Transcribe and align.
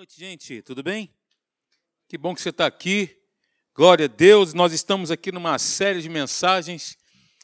noite, 0.00 0.18
gente. 0.18 0.62
Tudo 0.62 0.82
bem? 0.82 1.14
Que 2.08 2.16
bom 2.16 2.34
que 2.34 2.40
você 2.40 2.48
está 2.48 2.64
aqui. 2.64 3.18
Glória 3.74 4.06
a 4.06 4.08
Deus. 4.08 4.54
Nós 4.54 4.72
estamos 4.72 5.10
aqui 5.10 5.30
numa 5.30 5.58
série 5.58 6.00
de 6.00 6.08
mensagens. 6.08 6.96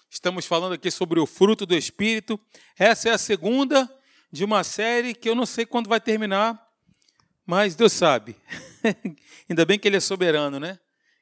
Estamos 0.08 0.46
falando 0.46 0.72
aqui 0.72 0.90
sobre 0.90 1.20
o 1.20 1.26
fruto 1.26 1.66
do 1.66 1.74
Espírito. 1.76 2.40
Essa 2.78 3.10
é 3.10 3.12
a 3.12 3.18
segunda 3.18 3.86
de 4.32 4.42
uma 4.42 4.64
série 4.64 5.14
que 5.14 5.28
eu 5.28 5.34
não 5.34 5.44
sei 5.44 5.66
quando 5.66 5.86
vai 5.86 6.00
terminar, 6.00 6.58
mas 7.44 7.76
Deus 7.76 7.92
sabe. 7.92 8.34
Ainda 9.50 9.66
bem 9.66 9.78
que 9.78 9.86
Ele 9.86 9.98
é 9.98 10.00
soberano, 10.00 10.58
né? 10.58 10.78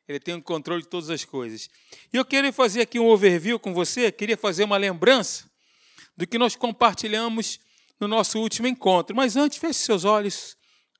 Ele 0.07 0.21
tem 0.21 0.37
o 0.37 0.41
controle 0.41 0.83
de 0.83 0.89
todas 0.89 1.11
as 1.11 1.25
coisas. 1.25 1.69
E 2.13 2.17
eu 2.17 2.25
queria 2.25 2.53
fazer 2.53 2.83
aqui 2.83 3.01
um 3.01 3.09
overview 3.09 3.59
com 3.59 3.75
você, 3.75 4.13
queria 4.13 4.37
fazer 4.37 4.63
uma 4.63 4.77
lembrança 4.77 5.51
do 6.17 6.29
que 6.29 6.39
nós 6.39 6.55
compartilhamos 6.55 7.59
no 7.99 8.07
nosso 8.07 8.39
último 8.39 8.69
encontro. 8.69 9.17
Mas 9.17 9.37
antes, 9.37 9.59
feche 9.59 9.81
seus 9.81 10.05
olhos. 10.05 10.57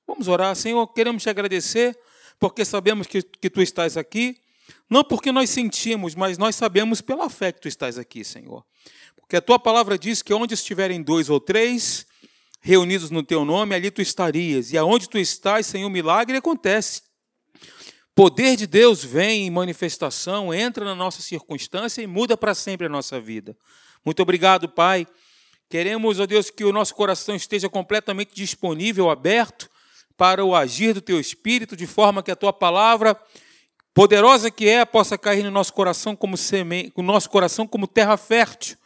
Vamos 0.07 0.29
orar. 0.29 0.55
Senhor, 0.55 0.87
queremos 0.89 1.23
te 1.23 1.31
agradecer, 1.31 1.99
porque 2.39 2.65
sabemos 2.65 3.07
que, 3.07 3.23
que 3.23 3.51
tu 3.51 3.63
estás 3.63 3.97
aqui. 3.97 4.39
Não 4.89 5.03
porque 5.03 5.33
nós 5.33 5.51
sentimos, 5.51 6.15
mas 6.15 6.39
nós 6.39 6.55
sabemos 6.55 7.01
pela 7.01 7.29
fé 7.29 7.53
que 7.53 7.61
tu 7.61 7.69
estás 7.69 7.99
aqui, 7.99 8.25
Senhor. 8.25 8.65
Porque 9.17 9.37
a 9.37 9.41
tua 9.41 9.59
palavra 9.59 9.99
diz 9.99 10.23
que 10.23 10.33
onde 10.35 10.55
estiverem 10.55 11.03
dois 11.03 11.31
ou 11.31 11.41
três 11.41 12.07
reunidos 12.61 13.11
no 13.11 13.23
teu 13.23 13.45
nome, 13.45 13.75
ali 13.75 13.91
tu 13.91 14.01
estarias. 14.01 14.73
E 14.73 14.79
aonde 14.79 15.09
tu 15.09 15.19
estás, 15.19 15.67
Senhor, 15.67 15.89
milagre 15.91 16.37
acontece. 16.37 17.03
Poder 18.15 18.57
de 18.57 18.67
Deus 18.67 19.03
vem 19.03 19.47
em 19.47 19.51
manifestação, 19.51 20.55
entra 20.55 20.85
na 20.85 20.95
nossa 20.95 21.21
circunstância 21.21 22.01
e 22.01 22.07
muda 22.07 22.37
para 22.37 22.55
sempre 22.55 22.87
a 22.87 22.89
nossa 22.89 23.21
vida. 23.21 23.57
Muito 24.05 24.23
obrigado, 24.23 24.69
Pai. 24.69 25.07
Queremos, 25.69 26.21
ó 26.21 26.27
Deus, 26.27 26.51
que 26.51 26.65
o 26.65 26.73
nosso 26.73 26.95
coração 26.95 27.35
esteja 27.35 27.69
completamente 27.69 28.35
disponível, 28.35 29.11
aberto 29.11 29.69
para 30.17 30.45
o 30.45 30.55
agir 30.55 30.93
do 30.93 31.01
teu 31.01 31.19
espírito, 31.19 31.77
de 31.77 31.87
forma 31.87 32.23
que 32.23 32.31
a 32.31 32.37
tua 32.37 32.53
palavra, 32.53 33.19
poderosa 33.93 34.51
que 34.51 34.69
é, 34.69 34.85
possa 34.85 35.17
cair 35.17 35.43
no 35.43 35.51
nosso 35.51 35.73
coração 35.73 36.15
como 36.15 36.37
semente, 36.37 36.93
no 36.97 37.03
nosso 37.03 37.29
coração 37.31 37.67
como 37.67 37.87
terra 37.87 38.17
fértil 38.17 38.77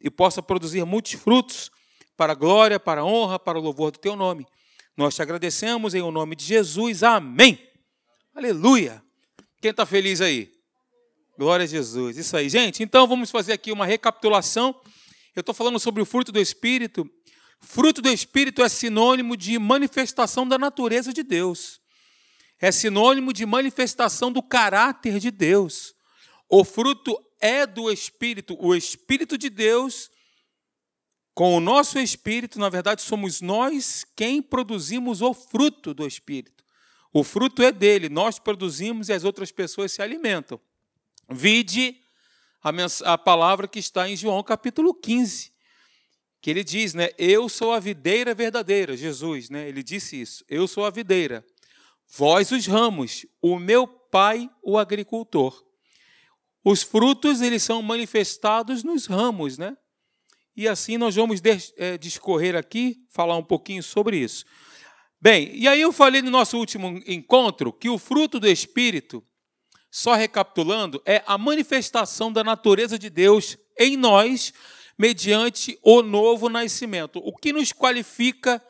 e 0.00 0.10
possa 0.10 0.42
produzir 0.42 0.84
muitos 0.84 1.12
frutos 1.12 1.70
para 2.16 2.32
a 2.32 2.36
glória, 2.36 2.78
para 2.78 3.00
a 3.00 3.04
honra, 3.04 3.38
para 3.38 3.58
o 3.58 3.62
louvor 3.62 3.90
do 3.90 3.98
teu 3.98 4.14
nome. 4.14 4.46
Nós 4.96 5.14
te 5.14 5.22
agradecemos 5.22 5.94
em 5.94 6.02
o 6.02 6.10
nome 6.10 6.36
de 6.36 6.44
Jesus. 6.44 7.02
Amém. 7.02 7.58
Aleluia. 8.34 9.02
Quem 9.60 9.70
está 9.70 9.84
feliz 9.84 10.20
aí? 10.20 10.52
Glória 11.36 11.64
a 11.64 11.66
Jesus. 11.66 12.16
Isso 12.16 12.36
aí, 12.36 12.48
gente. 12.48 12.82
Então 12.82 13.06
vamos 13.08 13.30
fazer 13.30 13.52
aqui 13.52 13.72
uma 13.72 13.86
recapitulação. 13.86 14.78
Eu 15.34 15.40
estou 15.40 15.54
falando 15.54 15.80
sobre 15.80 16.00
o 16.00 16.06
fruto 16.06 16.30
do 16.30 16.38
Espírito 16.38 17.10
Fruto 17.64 18.02
do 18.02 18.10
Espírito 18.10 18.62
é 18.62 18.68
sinônimo 18.68 19.36
de 19.36 19.58
manifestação 19.58 20.46
da 20.46 20.58
natureza 20.58 21.12
de 21.12 21.22
Deus. 21.22 21.80
É 22.60 22.70
sinônimo 22.70 23.32
de 23.32 23.46
manifestação 23.46 24.30
do 24.30 24.42
caráter 24.42 25.18
de 25.18 25.30
Deus. 25.30 25.94
O 26.48 26.62
fruto 26.62 27.18
é 27.40 27.66
do 27.66 27.90
Espírito. 27.90 28.56
O 28.60 28.74
Espírito 28.74 29.38
de 29.38 29.48
Deus, 29.48 30.10
com 31.34 31.56
o 31.56 31.60
nosso 31.60 31.98
Espírito, 31.98 32.58
na 32.58 32.68
verdade, 32.68 33.02
somos 33.02 33.40
nós 33.40 34.04
quem 34.14 34.42
produzimos 34.42 35.22
o 35.22 35.32
fruto 35.32 35.94
do 35.94 36.06
Espírito. 36.06 36.62
O 37.12 37.24
fruto 37.24 37.62
é 37.62 37.72
dele, 37.72 38.08
nós 38.08 38.38
produzimos 38.38 39.08
e 39.08 39.12
as 39.12 39.24
outras 39.24 39.50
pessoas 39.50 39.90
se 39.92 40.02
alimentam. 40.02 40.60
Vide 41.30 41.96
a, 43.04 43.16
palavra 43.16 43.66
que 43.66 43.78
está 43.78 44.08
em 44.08 44.16
João 44.16 44.42
capítulo 44.42 44.92
15 44.92 45.53
que 46.44 46.50
ele 46.50 46.62
diz, 46.62 46.92
né? 46.92 47.08
Eu 47.16 47.48
sou 47.48 47.72
a 47.72 47.80
videira 47.80 48.34
verdadeira, 48.34 48.94
Jesus, 48.94 49.48
né? 49.48 49.66
Ele 49.66 49.82
disse 49.82 50.20
isso. 50.20 50.44
Eu 50.46 50.68
sou 50.68 50.84
a 50.84 50.90
videira. 50.90 51.42
Vós 52.18 52.52
os 52.52 52.66
ramos, 52.66 53.24
o 53.40 53.58
meu 53.58 53.86
pai 53.86 54.50
o 54.62 54.76
agricultor. 54.76 55.64
Os 56.62 56.82
frutos 56.82 57.40
eles 57.40 57.62
são 57.62 57.80
manifestados 57.80 58.84
nos 58.84 59.06
ramos, 59.06 59.56
né? 59.56 59.74
E 60.54 60.68
assim 60.68 60.98
nós 60.98 61.14
vamos 61.14 61.40
é, 61.78 61.96
discorrer 61.96 62.54
aqui, 62.54 62.98
falar 63.08 63.38
um 63.38 63.42
pouquinho 63.42 63.82
sobre 63.82 64.18
isso. 64.18 64.44
Bem, 65.18 65.50
e 65.56 65.66
aí 65.66 65.80
eu 65.80 65.94
falei 65.94 66.20
no 66.20 66.30
nosso 66.30 66.58
último 66.58 67.02
encontro 67.06 67.72
que 67.72 67.88
o 67.88 67.96
fruto 67.96 68.38
do 68.38 68.46
Espírito, 68.46 69.24
só 69.90 70.12
recapitulando, 70.12 71.00
é 71.06 71.22
a 71.26 71.38
manifestação 71.38 72.30
da 72.30 72.44
natureza 72.44 72.98
de 72.98 73.08
Deus 73.08 73.56
em 73.78 73.96
nós 73.96 74.52
mediante 74.98 75.78
o 75.82 76.02
novo 76.02 76.48
nascimento. 76.48 77.20
O 77.24 77.34
que 77.34 77.52
nos 77.52 77.72
qualifica 77.72 78.62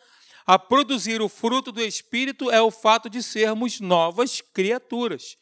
a 0.46 0.58
produzir 0.58 1.22
o 1.22 1.28
fruto 1.28 1.72
do 1.72 1.82
Espírito 1.82 2.50
é 2.50 2.60
o 2.60 2.70
fato 2.70 3.08
de 3.08 3.22
sermos 3.22 3.80
novas 3.80 4.40
criaturas. 4.40 5.36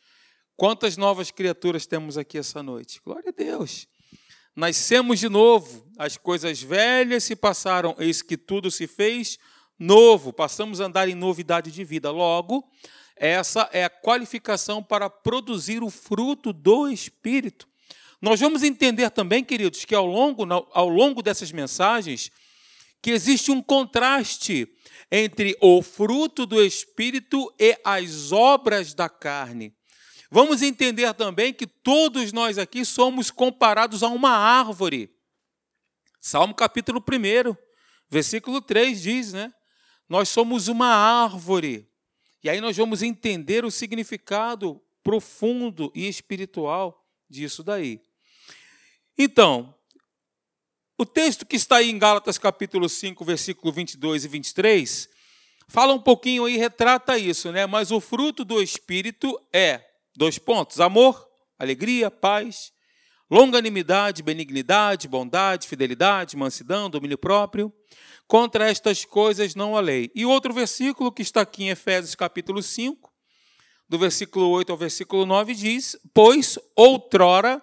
Quantas 0.56 0.96
novas 0.96 1.30
criaturas 1.30 1.86
temos 1.86 2.16
aqui 2.16 2.38
essa 2.38 2.62
noite? 2.62 3.00
Glória 3.04 3.30
a 3.30 3.32
Deus. 3.32 3.88
Nascemos 4.54 5.18
de 5.18 5.28
novo, 5.28 5.90
as 5.98 6.16
coisas 6.16 6.62
velhas 6.62 7.24
se 7.24 7.34
passaram, 7.34 7.96
eis 7.98 8.20
que 8.20 8.36
tudo 8.36 8.70
se 8.70 8.86
fez 8.86 9.38
novo, 9.78 10.32
passamos 10.32 10.80
a 10.80 10.84
andar 10.84 11.08
em 11.08 11.14
novidade 11.14 11.72
de 11.72 11.82
vida. 11.82 12.10
Logo, 12.10 12.70
essa 13.16 13.68
é 13.72 13.84
a 13.84 13.90
qualificação 13.90 14.82
para 14.82 15.08
produzir 15.08 15.82
o 15.82 15.88
fruto 15.88 16.52
do 16.52 16.88
Espírito. 16.88 17.66
Nós 18.22 18.38
vamos 18.38 18.62
entender 18.62 19.10
também, 19.10 19.42
queridos, 19.42 19.84
que 19.84 19.96
ao 19.96 20.06
longo, 20.06 20.46
ao 20.72 20.88
longo 20.88 21.20
dessas 21.20 21.50
mensagens, 21.50 22.30
que 23.02 23.10
existe 23.10 23.50
um 23.50 23.60
contraste 23.60 24.68
entre 25.10 25.58
o 25.60 25.82
fruto 25.82 26.46
do 26.46 26.62
Espírito 26.62 27.52
e 27.58 27.76
as 27.84 28.30
obras 28.30 28.94
da 28.94 29.08
carne. 29.08 29.74
Vamos 30.30 30.62
entender 30.62 31.12
também 31.14 31.52
que 31.52 31.66
todos 31.66 32.32
nós 32.32 32.58
aqui 32.58 32.84
somos 32.84 33.28
comparados 33.28 34.04
a 34.04 34.08
uma 34.08 34.30
árvore. 34.30 35.10
Salmo 36.20 36.54
capítulo 36.54 37.00
1, 37.00 37.56
versículo 38.08 38.62
3 38.62 39.02
diz, 39.02 39.32
né? 39.32 39.52
Nós 40.08 40.28
somos 40.28 40.68
uma 40.68 40.86
árvore. 40.86 41.90
E 42.44 42.48
aí 42.48 42.60
nós 42.60 42.76
vamos 42.76 43.02
entender 43.02 43.64
o 43.64 43.70
significado 43.70 44.80
profundo 45.02 45.90
e 45.92 46.06
espiritual 46.06 47.04
disso 47.28 47.64
daí. 47.64 48.00
Então, 49.16 49.74
o 50.98 51.04
texto 51.04 51.44
que 51.44 51.56
está 51.56 51.76
aí 51.76 51.90
em 51.90 51.98
Gálatas 51.98 52.38
capítulo 52.38 52.88
5, 52.88 53.24
versículo 53.24 53.72
22 53.72 54.24
e 54.24 54.28
23, 54.28 55.08
fala 55.68 55.92
um 55.92 56.00
pouquinho 56.00 56.48
e 56.48 56.56
retrata 56.56 57.18
isso, 57.18 57.52
né? 57.52 57.66
Mas 57.66 57.90
o 57.90 58.00
fruto 58.00 58.44
do 58.44 58.62
Espírito 58.62 59.38
é, 59.52 59.84
dois 60.16 60.38
pontos, 60.38 60.80
amor, 60.80 61.28
alegria, 61.58 62.10
paz, 62.10 62.72
longanimidade, 63.30 64.22
benignidade, 64.22 65.08
bondade, 65.08 65.68
fidelidade, 65.68 66.36
mansidão, 66.36 66.88
domínio 66.88 67.18
próprio. 67.18 67.72
Contra 68.26 68.70
estas 68.70 69.04
coisas 69.04 69.54
não 69.54 69.76
há 69.76 69.80
lei. 69.80 70.10
E 70.14 70.24
outro 70.24 70.54
versículo 70.54 71.12
que 71.12 71.22
está 71.22 71.42
aqui 71.42 71.64
em 71.64 71.70
Efésios 71.70 72.14
capítulo 72.14 72.62
5, 72.62 73.12
do 73.88 73.98
versículo 73.98 74.48
8 74.48 74.72
ao 74.72 74.78
versículo 74.78 75.26
9, 75.26 75.54
diz: 75.54 75.98
Pois 76.14 76.58
outrora 76.74 77.62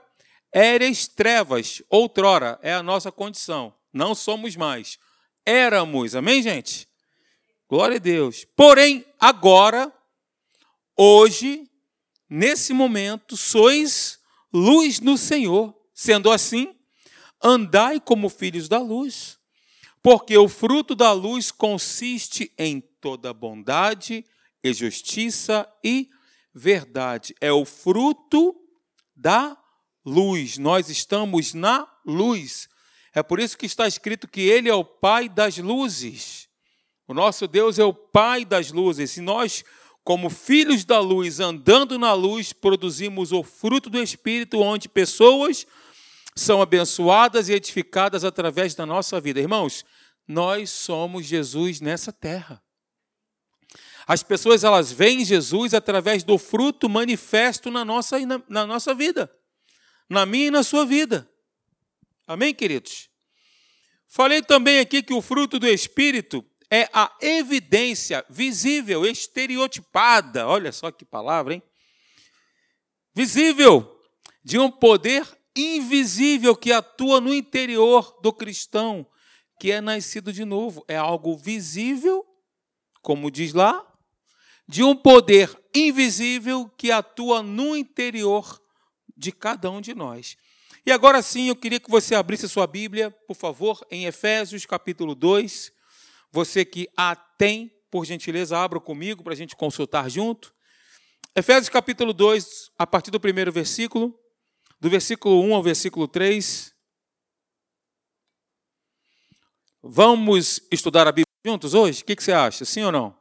Éreis 0.51 1.07
trevas, 1.07 1.81
outrora, 1.89 2.59
é 2.61 2.73
a 2.73 2.83
nossa 2.83 3.11
condição. 3.11 3.73
Não 3.93 4.15
somos 4.15 4.55
mais. 4.55 4.97
Éramos, 5.45 6.15
amém, 6.15 6.41
gente? 6.41 6.87
Glória 7.67 7.97
a 7.97 7.99
Deus. 7.99 8.45
Porém, 8.55 9.05
agora, 9.19 9.93
hoje, 10.97 11.69
nesse 12.27 12.73
momento, 12.73 13.37
sois 13.37 14.19
luz 14.51 14.99
no 14.99 15.17
Senhor. 15.17 15.75
Sendo 15.93 16.31
assim, 16.31 16.73
andai 17.43 17.99
como 17.99 18.29
filhos 18.29 18.69
da 18.69 18.79
luz, 18.79 19.37
porque 20.01 20.37
o 20.37 20.47
fruto 20.47 20.95
da 20.95 21.11
luz 21.11 21.51
consiste 21.51 22.53
em 22.57 22.79
toda 23.01 23.33
bondade 23.33 24.25
e 24.63 24.73
justiça 24.73 25.69
e 25.83 26.09
verdade. 26.53 27.35
É 27.41 27.51
o 27.51 27.65
fruto 27.65 28.55
da 29.15 29.58
luz, 30.09 30.57
nós 30.57 30.89
estamos 30.89 31.53
na 31.53 31.87
luz. 32.05 32.67
É 33.13 33.21
por 33.21 33.39
isso 33.39 33.57
que 33.57 33.65
está 33.65 33.87
escrito 33.87 34.27
que 34.27 34.41
Ele 34.41 34.67
é 34.67 34.73
o 34.73 34.83
Pai 34.83 35.29
das 35.29 35.57
luzes. 35.57 36.49
O 37.07 37.13
nosso 37.13 37.47
Deus 37.47 37.79
é 37.79 37.83
o 37.83 37.93
Pai 37.93 38.43
das 38.43 38.71
luzes. 38.71 39.17
E 39.17 39.21
nós, 39.21 39.63
como 40.03 40.29
filhos 40.29 40.83
da 40.83 40.99
luz, 40.99 41.39
andando 41.39 41.97
na 41.97 42.13
luz, 42.13 42.51
produzimos 42.51 43.31
o 43.31 43.43
fruto 43.43 43.89
do 43.89 44.01
Espírito, 44.01 44.59
onde 44.59 44.89
pessoas 44.89 45.65
são 46.35 46.61
abençoadas 46.61 47.49
e 47.49 47.53
edificadas 47.53 48.23
através 48.23 48.73
da 48.73 48.85
nossa 48.85 49.19
vida. 49.19 49.39
Irmãos, 49.39 49.85
nós 50.27 50.69
somos 50.69 51.25
Jesus 51.25 51.81
nessa 51.81 52.11
terra. 52.11 52.61
As 54.07 54.23
pessoas 54.23 54.63
elas 54.63 54.91
veem 54.91 55.23
Jesus 55.23 55.73
através 55.73 56.23
do 56.23 56.37
fruto 56.39 56.89
manifesto 56.89 57.69
na 57.69 57.85
nossa, 57.85 58.19
na, 58.25 58.41
na 58.49 58.65
nossa 58.65 58.93
vida 58.93 59.29
na 60.09 60.25
minha 60.25 60.47
e 60.47 60.51
na 60.51 60.63
sua 60.63 60.85
vida. 60.85 61.29
Amém, 62.25 62.53
queridos? 62.53 63.09
Falei 64.07 64.41
também 64.41 64.79
aqui 64.79 65.03
que 65.03 65.13
o 65.13 65.21
fruto 65.21 65.59
do 65.59 65.67
Espírito 65.67 66.43
é 66.71 66.89
a 66.91 67.15
evidência 67.21 68.25
visível, 68.29 69.05
estereotipada, 69.05 70.47
olha 70.47 70.71
só 70.71 70.91
que 70.91 71.05
palavra, 71.05 71.53
hein? 71.53 71.63
Visível, 73.13 73.99
de 74.43 74.57
um 74.57 74.69
poder 74.69 75.27
invisível 75.55 76.55
que 76.55 76.71
atua 76.71 77.19
no 77.19 77.33
interior 77.33 78.19
do 78.21 78.31
cristão, 78.31 79.05
que 79.59 79.71
é 79.71 79.81
nascido 79.81 80.31
de 80.31 80.45
novo. 80.45 80.85
É 80.87 80.95
algo 80.95 81.35
visível, 81.35 82.25
como 83.01 83.29
diz 83.29 83.53
lá, 83.53 83.85
de 84.67 84.83
um 84.83 84.95
poder 84.95 85.55
invisível 85.75 86.69
que 86.77 86.91
atua 86.91 87.41
no 87.43 87.75
interior 87.75 88.61
de 89.19 89.33
cada 89.33 89.69
um 89.69 89.81
de 89.81 89.93
nós. 89.93 90.37
E 90.85 90.91
agora 90.91 91.21
sim, 91.21 91.49
eu 91.49 91.55
queria 91.55 91.79
que 91.79 91.91
você 91.91 92.15
abrisse 92.15 92.47
sua 92.47 92.65
Bíblia, 92.65 93.11
por 93.27 93.35
favor, 93.35 93.85
em 93.91 94.05
Efésios 94.05 94.65
capítulo 94.65 95.13
2. 95.13 95.73
Você 96.31 96.63
que 96.63 96.89
a 96.95 97.15
tem, 97.15 97.69
por 97.91 98.05
gentileza, 98.05 98.57
abra 98.57 98.79
comigo 98.79 99.21
para 99.21 99.33
a 99.33 99.35
gente 99.35 99.57
consultar 99.57 100.09
junto. 100.09 100.55
Efésios 101.35 101.67
capítulo 101.67 102.13
2, 102.13 102.71
a 102.77 102.87
partir 102.87 103.11
do 103.11 103.19
primeiro 103.19 103.51
versículo, 103.51 104.17
do 104.79 104.89
versículo 104.89 105.43
1 105.43 105.53
ao 105.53 105.61
versículo 105.61 106.07
3. 106.07 106.73
Vamos 109.83 110.61
estudar 110.71 111.07
a 111.07 111.11
Bíblia 111.11 111.25
juntos 111.45 111.73
hoje? 111.73 112.03
O 112.03 112.05
que 112.05 112.15
você 112.15 112.31
acha? 112.31 112.63
Sim 112.63 112.83
ou 112.83 112.91
não? 112.91 113.19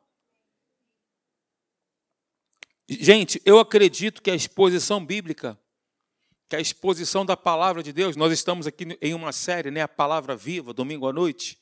Gente, 2.88 3.42
eu 3.44 3.58
acredito 3.58 4.22
que 4.22 4.30
a 4.30 4.34
exposição 4.34 5.04
bíblica, 5.04 5.58
que 6.48 6.56
a 6.56 6.60
exposição 6.60 7.26
da 7.26 7.36
palavra 7.36 7.82
de 7.82 7.92
Deus, 7.92 8.16
nós 8.16 8.32
estamos 8.32 8.66
aqui 8.66 8.96
em 9.02 9.12
uma 9.12 9.32
série, 9.32 9.70
né, 9.70 9.82
a 9.82 9.88
Palavra 9.88 10.34
Viva, 10.34 10.72
domingo 10.72 11.06
à 11.06 11.12
noite, 11.12 11.58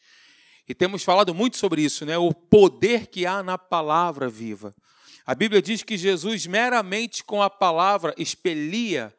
e 0.69 0.75
temos 0.75 1.03
falado 1.03 1.35
muito 1.35 1.57
sobre 1.57 1.83
isso, 1.83 2.07
né, 2.07 2.17
o 2.17 2.33
poder 2.33 3.09
que 3.09 3.27
há 3.27 3.43
na 3.43 3.59
palavra 3.59 4.29
viva. 4.29 4.75
A 5.25 5.35
Bíblia 5.35 5.61
diz 5.61 5.83
que 5.83 5.97
Jesus 5.97 6.47
meramente 6.47 7.25
com 7.25 7.43
a 7.43 7.51
palavra 7.51 8.15
expelia 8.17 9.13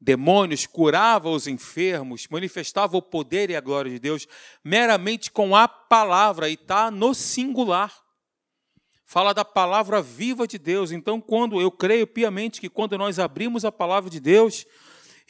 demônios, 0.00 0.66
curava 0.66 1.28
os 1.28 1.46
enfermos, 1.46 2.26
manifestava 2.30 2.96
o 2.96 3.02
poder 3.02 3.50
e 3.50 3.56
a 3.56 3.60
glória 3.60 3.90
de 3.90 3.98
Deus 3.98 4.26
meramente 4.64 5.30
com 5.30 5.54
a 5.54 5.68
palavra, 5.68 6.48
e 6.48 6.54
está 6.54 6.90
no 6.90 7.12
singular. 7.12 7.94
Fala 9.04 9.34
da 9.34 9.44
palavra 9.44 10.00
viva 10.00 10.46
de 10.46 10.56
Deus. 10.56 10.92
Então, 10.92 11.20
quando 11.20 11.60
eu 11.60 11.70
creio 11.70 12.06
piamente 12.06 12.60
que 12.60 12.70
quando 12.70 12.96
nós 12.96 13.18
abrimos 13.18 13.64
a 13.64 13.72
palavra 13.72 14.08
de 14.08 14.20
Deus, 14.20 14.64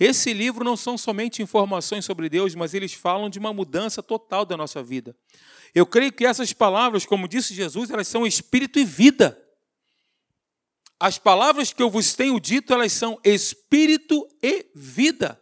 esse 0.01 0.33
livro 0.33 0.65
não 0.65 0.79
são 0.79 0.97
somente 0.97 1.43
informações 1.43 2.07
sobre 2.07 2.31
Deus, 2.31 2.55
mas 2.55 2.73
eles 2.73 2.95
falam 2.95 3.29
de 3.29 3.39
uma 3.39 3.53
mudança 3.53 4.03
total 4.03 4.47
da 4.47 4.57
nossa 4.57 4.83
vida. 4.83 5.15
Eu 5.75 5.85
creio 5.85 6.11
que 6.11 6.25
essas 6.25 6.55
palavras, 6.55 7.05
como 7.05 7.29
disse 7.29 7.53
Jesus, 7.53 7.91
elas 7.91 8.09
são 8.09 8.27
espírito 8.27 8.79
e 8.79 8.85
vida. 8.85 9.39
As 10.99 11.19
palavras 11.19 11.71
que 11.71 11.83
eu 11.83 11.91
vos 11.91 12.15
tenho 12.15 12.41
dito, 12.41 12.73
elas 12.73 12.95
são 12.95 13.21
espírito 13.23 14.27
e 14.43 14.71
vida. 14.75 15.39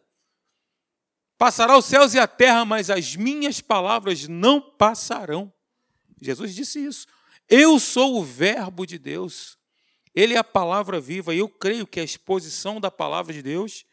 Passará 1.39 1.79
os 1.79 1.85
céus 1.85 2.13
e 2.15 2.19
a 2.19 2.27
terra, 2.27 2.65
mas 2.65 2.91
as 2.91 3.15
minhas 3.15 3.61
palavras 3.61 4.27
não 4.27 4.61
passarão. 4.61 5.53
Jesus 6.21 6.53
disse 6.53 6.85
isso. 6.85 7.07
Eu 7.49 7.79
sou 7.79 8.19
o 8.19 8.25
Verbo 8.25 8.85
de 8.85 8.99
Deus. 8.99 9.57
Ele 10.13 10.35
é 10.35 10.39
a 10.39 10.43
palavra 10.45 11.01
viva 11.01 11.33
e 11.33 11.39
eu 11.39 11.49
creio 11.49 11.87
que 11.87 12.01
a 12.01 12.05
exposição 12.05 12.81
da 12.81 12.91
palavra 12.91 13.33
de 13.33 13.41
Deus 13.41 13.85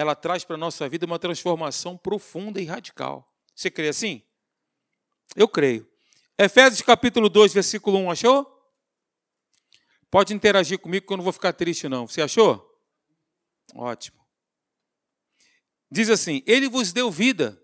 ela 0.00 0.16
traz 0.16 0.44
para 0.44 0.56
a 0.56 0.58
nossa 0.58 0.88
vida 0.88 1.04
uma 1.04 1.18
transformação 1.18 1.94
profunda 1.94 2.58
e 2.58 2.64
radical. 2.64 3.30
Você 3.54 3.70
crê 3.70 3.88
assim? 3.88 4.22
Eu 5.36 5.46
creio. 5.46 5.86
Efésios 6.38 6.80
capítulo 6.80 7.28
2, 7.28 7.52
versículo 7.52 7.98
1, 7.98 8.10
achou? 8.10 8.60
Pode 10.10 10.32
interagir 10.32 10.78
comigo 10.78 11.06
que 11.06 11.12
eu 11.12 11.18
não 11.18 11.24
vou 11.24 11.34
ficar 11.34 11.52
triste, 11.52 11.86
não. 11.86 12.06
Você 12.06 12.22
achou? 12.22 12.66
Ótimo. 13.74 14.18
Diz 15.92 16.08
assim: 16.08 16.42
Ele 16.46 16.66
vos 16.66 16.94
deu 16.94 17.10
vida, 17.10 17.62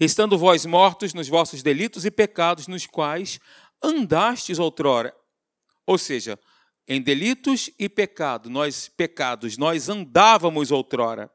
estando 0.00 0.36
vós 0.36 0.66
mortos 0.66 1.14
nos 1.14 1.28
vossos 1.28 1.62
delitos 1.62 2.04
e 2.04 2.10
pecados, 2.10 2.66
nos 2.66 2.84
quais 2.84 3.38
andastes 3.80 4.58
outrora. 4.58 5.16
Ou 5.86 5.96
seja, 5.96 6.36
em 6.86 7.00
delitos 7.00 7.70
e 7.78 7.88
pecado, 7.88 8.50
nós 8.50 8.88
pecados, 8.88 9.56
nós 9.56 9.88
andávamos 9.88 10.70
outrora. 10.70 11.30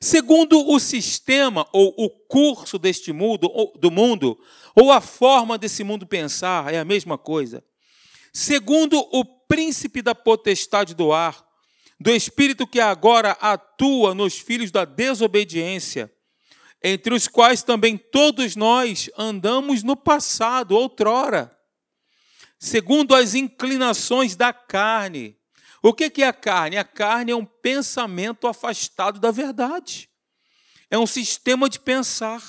Segundo 0.00 0.68
o 0.68 0.78
sistema 0.78 1.66
ou 1.72 1.94
o 1.96 2.10
curso 2.10 2.78
deste 2.78 3.12
mundo, 3.12 3.50
do 3.78 3.90
mundo, 3.90 4.38
ou 4.74 4.92
a 4.92 5.00
forma 5.00 5.56
desse 5.56 5.82
mundo 5.82 6.06
pensar, 6.06 6.72
é 6.72 6.78
a 6.78 6.84
mesma 6.84 7.16
coisa 7.16 7.64
segundo 8.36 8.98
o 9.12 9.24
príncipe 9.24 10.02
da 10.02 10.14
potestade 10.14 10.94
do 10.94 11.10
ar, 11.10 11.42
do 11.98 12.10
espírito 12.10 12.66
que 12.66 12.78
agora 12.78 13.30
atua 13.40 14.14
nos 14.14 14.38
filhos 14.38 14.70
da 14.70 14.84
desobediência, 14.84 16.12
entre 16.84 17.14
os 17.14 17.26
quais 17.26 17.62
também 17.62 17.96
todos 17.96 18.54
nós 18.54 19.08
andamos 19.16 19.82
no 19.82 19.96
passado, 19.96 20.76
outrora, 20.76 21.55
segundo 22.58 23.14
as 23.14 23.34
inclinações 23.34 24.36
da 24.36 24.52
carne. 24.52 25.36
O 25.82 25.92
que 25.92 26.22
é 26.22 26.26
a 26.26 26.32
carne? 26.32 26.76
A 26.76 26.84
carne 26.84 27.32
é 27.32 27.36
um 27.36 27.44
pensamento 27.44 28.46
afastado 28.46 29.20
da 29.20 29.30
verdade. 29.30 30.10
É 30.90 30.98
um 30.98 31.06
sistema 31.06 31.68
de 31.68 31.78
pensar. 31.78 32.42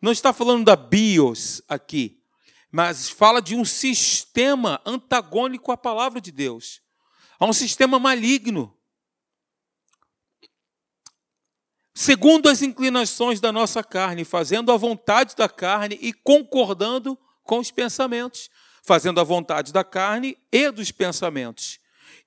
Não 0.00 0.12
está 0.12 0.32
falando 0.32 0.64
da 0.64 0.76
bios 0.76 1.62
aqui 1.68 2.24
mas 2.74 3.08
fala 3.08 3.40
de 3.40 3.54
um 3.54 3.64
sistema 3.64 4.82
antagônico 4.84 5.70
à 5.70 5.76
palavra 5.76 6.20
de 6.20 6.32
Deus. 6.32 6.82
Há 7.38 7.46
um 7.46 7.52
sistema 7.52 8.00
maligno. 8.00 8.76
Segundo 11.94 12.48
as 12.48 12.62
inclinações 12.62 13.38
da 13.38 13.52
nossa 13.52 13.84
carne, 13.84 14.24
fazendo 14.24 14.72
a 14.72 14.76
vontade 14.76 15.36
da 15.36 15.48
carne 15.48 15.96
e 16.02 16.12
concordando 16.12 17.16
com 17.44 17.60
os 17.60 17.70
pensamentos, 17.70 18.50
fazendo 18.84 19.18
a 19.18 19.24
vontade 19.24 19.72
da 19.72 19.82
carne 19.82 20.36
e 20.52 20.70
dos 20.70 20.92
pensamentos. 20.92 21.78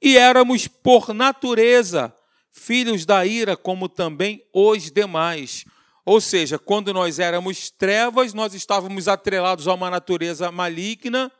E 0.02 0.18
éramos, 0.18 0.68
por 0.68 1.14
natureza, 1.14 2.14
filhos 2.52 3.06
da 3.06 3.26
ira, 3.26 3.56
como 3.56 3.88
também 3.88 4.44
os 4.52 4.92
demais. 4.92 5.66
Ou 6.04 6.20
seja, 6.20 6.58
quando 6.58 6.94
nós 6.94 7.20
éramos 7.20 7.70
trevas, 7.70 8.34
nós 8.34 8.54
estávamos 8.54 9.08
atrelados 9.08 9.68
a 9.68 9.74
uma 9.74 9.90
natureza 9.90 10.52
maligna, 10.52 11.32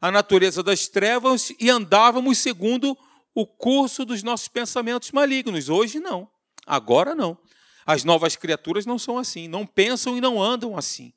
a 0.00 0.10
natureza 0.10 0.62
das 0.62 0.88
trevas, 0.88 1.52
e 1.58 1.70
andávamos 1.70 2.38
segundo 2.38 2.96
o 3.34 3.46
curso 3.46 4.04
dos 4.04 4.22
nossos 4.22 4.48
pensamentos 4.48 5.10
malignos. 5.10 5.68
Hoje 5.68 6.00
não. 6.00 6.28
Agora 6.66 7.14
não. 7.14 7.38
As 7.86 8.04
novas 8.04 8.36
criaturas 8.36 8.84
não 8.84 8.98
são 8.98 9.18
assim, 9.18 9.48
não 9.48 9.66
pensam 9.66 10.16
e 10.16 10.20
não 10.20 10.42
andam 10.42 10.76
assim. 10.76 11.12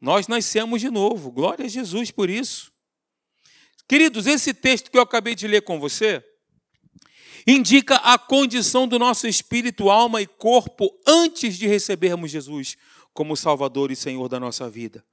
Nós 0.00 0.28
nascemos 0.28 0.80
de 0.80 0.90
novo. 0.90 1.30
Glória 1.30 1.66
a 1.66 1.68
Jesus 1.68 2.10
por 2.10 2.28
isso. 2.28 2.72
Queridos, 3.88 4.26
esse 4.26 4.52
texto 4.52 4.90
que 4.90 4.98
eu 4.98 5.02
acabei 5.02 5.34
de 5.34 5.46
ler 5.46 5.62
com 5.62 5.78
você, 5.78 6.22
indica 7.46 7.96
a 7.96 8.18
condição 8.18 8.88
do 8.88 8.98
nosso 8.98 9.28
espírito, 9.28 9.88
alma 9.88 10.20
e 10.20 10.26
corpo 10.26 10.90
antes 11.06 11.56
de 11.56 11.66
recebermos 11.66 12.30
Jesus 12.30 12.76
como 13.12 13.36
Salvador 13.36 13.90
e 13.90 13.96
Senhor 13.96 14.28
da 14.28 14.40
nossa 14.40 14.68
vida. 14.68 15.04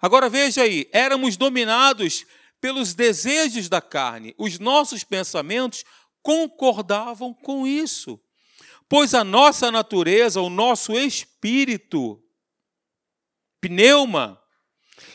Agora 0.00 0.28
veja 0.28 0.62
aí, 0.62 0.88
éramos 0.92 1.36
dominados 1.36 2.24
pelos 2.60 2.94
desejos 2.94 3.68
da 3.68 3.80
carne, 3.80 4.34
os 4.38 4.58
nossos 4.60 5.02
pensamentos 5.02 5.84
concordavam 6.22 7.34
com 7.34 7.66
isso, 7.66 8.20
pois 8.88 9.14
a 9.14 9.24
nossa 9.24 9.70
natureza, 9.72 10.40
o 10.40 10.48
nosso 10.48 10.92
espírito, 10.92 12.22
pneuma, 13.62 14.42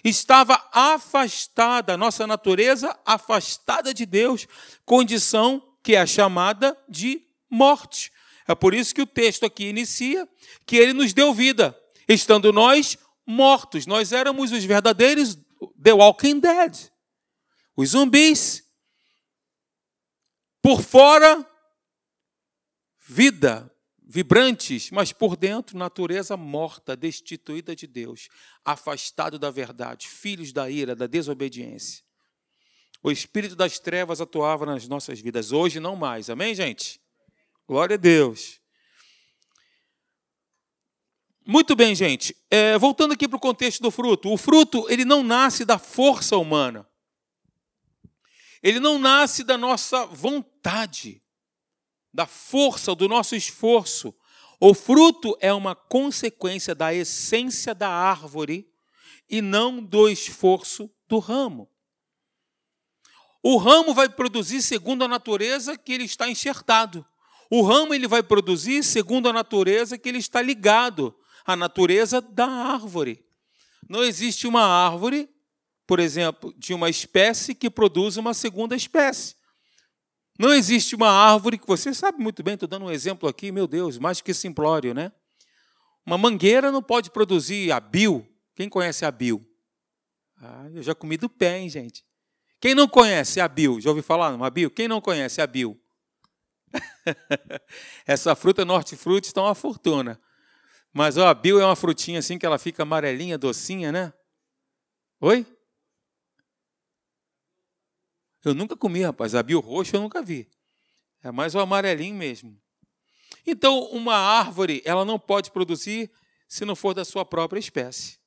estava 0.04 0.68
afastada, 0.72 1.94
a 1.94 1.98
nossa 1.98 2.25
natureza 2.25 2.98
afastada 3.06 3.94
de 3.94 4.06
Deus, 4.06 4.48
condição 4.86 5.62
que 5.84 5.96
é 5.96 6.06
chamada 6.08 6.75
de 6.89 7.22
morte. 7.50 8.12
É 8.48 8.56
por 8.56 8.74
isso 8.74 8.96
que 8.96 9.01
o 9.01 9.06
texto 9.06 9.46
aqui 9.46 9.66
inicia 9.66 10.27
que 10.66 10.77
ele 10.77 10.94
nos 10.94 11.12
deu 11.12 11.34
vida, 11.34 11.77
estando 12.08 12.54
nós 12.54 12.98
mortos. 13.25 13.86
Nós 13.86 14.13
éramos 14.13 14.54
os 14.54 14.63
verdadeiros 14.63 15.38
The 15.84 15.94
Walking 15.94 16.39
Dead, 16.39 16.89
os 17.75 17.89
zumbis. 17.89 18.63
Por 20.62 20.82
fora, 20.82 21.46
vida, 23.06 23.72
vibrantes, 24.10 24.90
mas 24.90 25.12
por 25.12 25.36
dentro, 25.36 25.78
natureza 25.78 26.38
morta, 26.38 26.96
destituída 26.96 27.76
de 27.76 27.86
Deus, 27.86 28.30
afastado 28.64 29.38
da 29.38 29.52
verdade, 29.52 30.08
filhos 30.08 30.54
da 30.54 30.70
ira, 30.70 30.96
da 30.96 31.08
desobediência. 31.08 32.04
O 33.04 33.12
espírito 33.12 33.56
das 33.56 33.78
trevas 33.80 34.22
atuava 34.22 34.66
nas 34.66 34.88
nossas 34.88 35.20
vidas. 35.20 35.52
Hoje 35.52 35.80
não 35.80 35.96
mais. 35.96 36.30
Amém, 36.30 36.56
gente? 36.56 37.00
Glória 37.68 37.96
a 37.96 37.98
Deus. 37.98 38.60
Muito 41.46 41.76
bem, 41.76 41.94
gente. 41.94 42.36
É, 42.50 42.78
voltando 42.78 43.14
aqui 43.14 43.28
para 43.28 43.38
o 43.38 43.42
contexto 43.42 43.82
do 43.82 43.92
fruto. 43.92 44.32
O 44.32 44.38
fruto, 44.38 44.90
ele 44.90 45.06
não 45.06 45.22
nasce 45.22 45.64
da 45.64 45.78
força 45.78 46.38
humana. 46.38 46.88
Ele 48.64 48.80
não 48.80 48.98
nasce 48.98 49.44
da 49.44 49.58
nossa 49.58 50.06
vontade, 50.08 51.22
da 52.14 52.26
força, 52.26 52.96
do 52.96 53.08
nosso 53.08 53.36
esforço. 53.36 54.14
O 54.60 54.74
fruto 54.74 55.38
é 55.40 55.54
uma 55.54 55.76
consequência 55.76 56.74
da 56.74 56.94
essência 56.94 57.76
da 57.76 57.90
árvore 57.90 58.68
e 59.30 59.42
não 59.42 59.84
do 59.84 60.10
esforço 60.10 60.90
do 61.08 61.20
ramo. 61.20 61.70
O 63.44 63.58
ramo 63.58 63.94
vai 63.94 64.10
produzir 64.10 64.62
segundo 64.62 65.04
a 65.04 65.08
natureza 65.08 65.78
que 65.78 65.94
ele 65.94 66.04
está 66.04 66.28
enxertado. 66.28 67.06
O 67.50 67.62
ramo 67.62 67.94
ele 67.94 68.08
vai 68.08 68.22
produzir 68.22 68.84
segundo 68.84 69.30
a 69.30 69.34
natureza 69.34 69.98
que 69.98 70.10
ele 70.10 70.18
está 70.18 70.42
ligado 70.42 71.16
à 71.46 71.56
natureza 71.56 72.20
da 72.20 72.46
árvore. 72.46 73.24
Não 73.88 74.04
existe 74.04 74.48
uma 74.48 74.64
árvore, 74.64 75.30
por 75.86 76.00
exemplo, 76.00 76.54
de 76.58 76.74
uma 76.74 76.90
espécie 76.90 77.56
que 77.56 77.70
produza 77.70 78.20
uma 78.20 78.34
segunda 78.34 78.76
espécie. 78.76 79.37
Não 80.38 80.53
existe 80.53 80.96
uma 80.96 81.10
árvore 81.10 81.58
que 81.58 81.65
você 81.65 81.94
sabe 81.94 82.20
muito 82.20 82.44
bem, 82.44 82.53
estou 82.53 82.67
dando 82.67 82.86
um 82.86 82.91
exemplo 82.91 83.27
aqui, 83.27 83.51
meu 83.51 83.67
Deus, 83.67 83.98
mais 83.98 84.22
que 84.22 84.34
simplório, 84.34 84.94
né? 84.94 85.12
Uma 86.06 86.17
mangueira 86.17 86.72
não 86.72 86.82
pode 86.82 87.10
produzir 87.10 87.72
a 87.72 87.79
bio. 87.79 88.27
Quem 88.56 88.70
conhece 88.70 89.03
a 89.03 89.12
bio? 89.12 89.46
Ah, 90.39 90.67
eu 90.74 90.84
já 90.84 90.94
comi 90.94 91.17
do 91.17 91.27
pé, 91.27 91.58
hein, 91.58 91.70
gente? 91.70 92.06
Quem 92.60 92.75
não 92.75 92.88
conhece 92.88 93.39
a 93.39 93.48
bio? 93.48 93.82
Já 93.82 93.89
ouviu 93.89 94.03
falar 94.03 94.32
numa 94.32 94.50
bio? 94.50 94.70
Quem 94.70 94.88
não 94.88 95.01
conhece 95.01 95.41
a 95.41 95.48
bio? 95.48 95.79
Essa 98.06 98.36
fruta 98.36 98.63
norte-fruta 98.63 99.27
está 99.27 99.41
uma 99.41 99.56
fortuna. 99.56 100.20
Mas 100.94 101.17
ó, 101.17 101.27
a 101.27 101.41
é 101.44 101.65
uma 101.65 101.75
frutinha 101.75 102.20
assim 102.20 102.38
que 102.38 102.46
ela 102.46 102.58
fica 102.58 102.84
amarelinha, 102.84 103.38
docinha, 103.38 103.91
né? 103.91 104.13
Oi? 105.20 105.46
Eu 108.48 108.56
nunca 108.56 108.77
comi, 108.77 109.04
rapaz. 109.04 109.36
A 109.36 109.44
bio 109.44 109.60
roxo 109.60 109.96
eu 109.96 110.01
nunca 110.01 110.22
vi. 110.22 110.48
É 111.22 111.32
mais 111.32 111.54
o 111.54 111.60
amarelinho 111.60 112.16
mesmo. 112.16 112.58
Então, 113.46 113.84
uma 113.92 114.16
árvore, 114.16 114.82
ela 114.86 115.04
não 115.04 115.20
pode 115.20 115.51
produzir 115.51 116.10
se 116.48 116.63
não 116.63 116.75
for 116.75 116.94
da 116.94 117.04
sua 117.04 117.25
própria 117.25 117.60
espécie. 117.60 118.18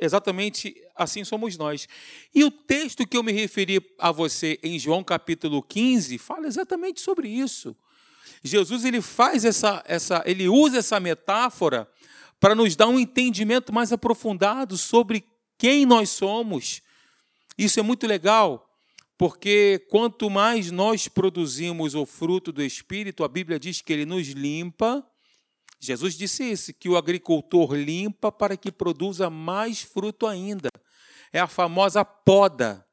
Exatamente 0.00 0.74
assim 0.96 1.22
somos 1.22 1.56
nós. 1.56 1.86
E 2.34 2.42
o 2.42 2.50
texto 2.50 3.06
que 3.06 3.16
eu 3.16 3.22
me 3.22 3.30
referi 3.30 3.80
a 3.98 4.10
você 4.10 4.58
em 4.60 4.76
João 4.76 5.04
capítulo 5.04 5.62
15 5.62 6.18
fala 6.18 6.48
exatamente 6.48 7.00
sobre 7.00 7.28
isso. 7.28 7.76
Jesus 8.42 8.84
ele 8.84 9.00
faz 9.00 9.44
essa, 9.44 9.84
essa 9.86 10.24
ele 10.26 10.48
usa 10.48 10.78
essa 10.78 10.98
metáfora 10.98 11.88
para 12.40 12.56
nos 12.56 12.74
dar 12.74 12.88
um 12.88 12.98
entendimento 12.98 13.72
mais 13.72 13.92
aprofundado 13.92 14.76
sobre 14.76 15.24
quem 15.56 15.86
nós 15.86 16.10
somos. 16.10 16.82
Isso 17.56 17.78
é 17.78 17.82
muito 17.82 18.08
legal, 18.08 18.65
porque 19.18 19.86
quanto 19.90 20.28
mais 20.28 20.70
nós 20.70 21.08
produzimos 21.08 21.94
o 21.94 22.04
fruto 22.04 22.52
do 22.52 22.62
Espírito, 22.62 23.24
a 23.24 23.28
Bíblia 23.28 23.58
diz 23.58 23.80
que 23.80 23.92
ele 23.92 24.04
nos 24.04 24.28
limpa 24.28 25.04
Jesus 25.78 26.14
disse 26.14 26.44
isso, 26.44 26.72
que 26.72 26.88
o 26.88 26.96
agricultor 26.96 27.74
limpa 27.74 28.32
para 28.32 28.56
que 28.56 28.72
produza 28.72 29.28
mais 29.28 29.82
fruto 29.82 30.26
ainda. 30.26 30.70
É 31.32 31.38
a 31.38 31.46
famosa 31.46 32.04
poda. 32.04 32.84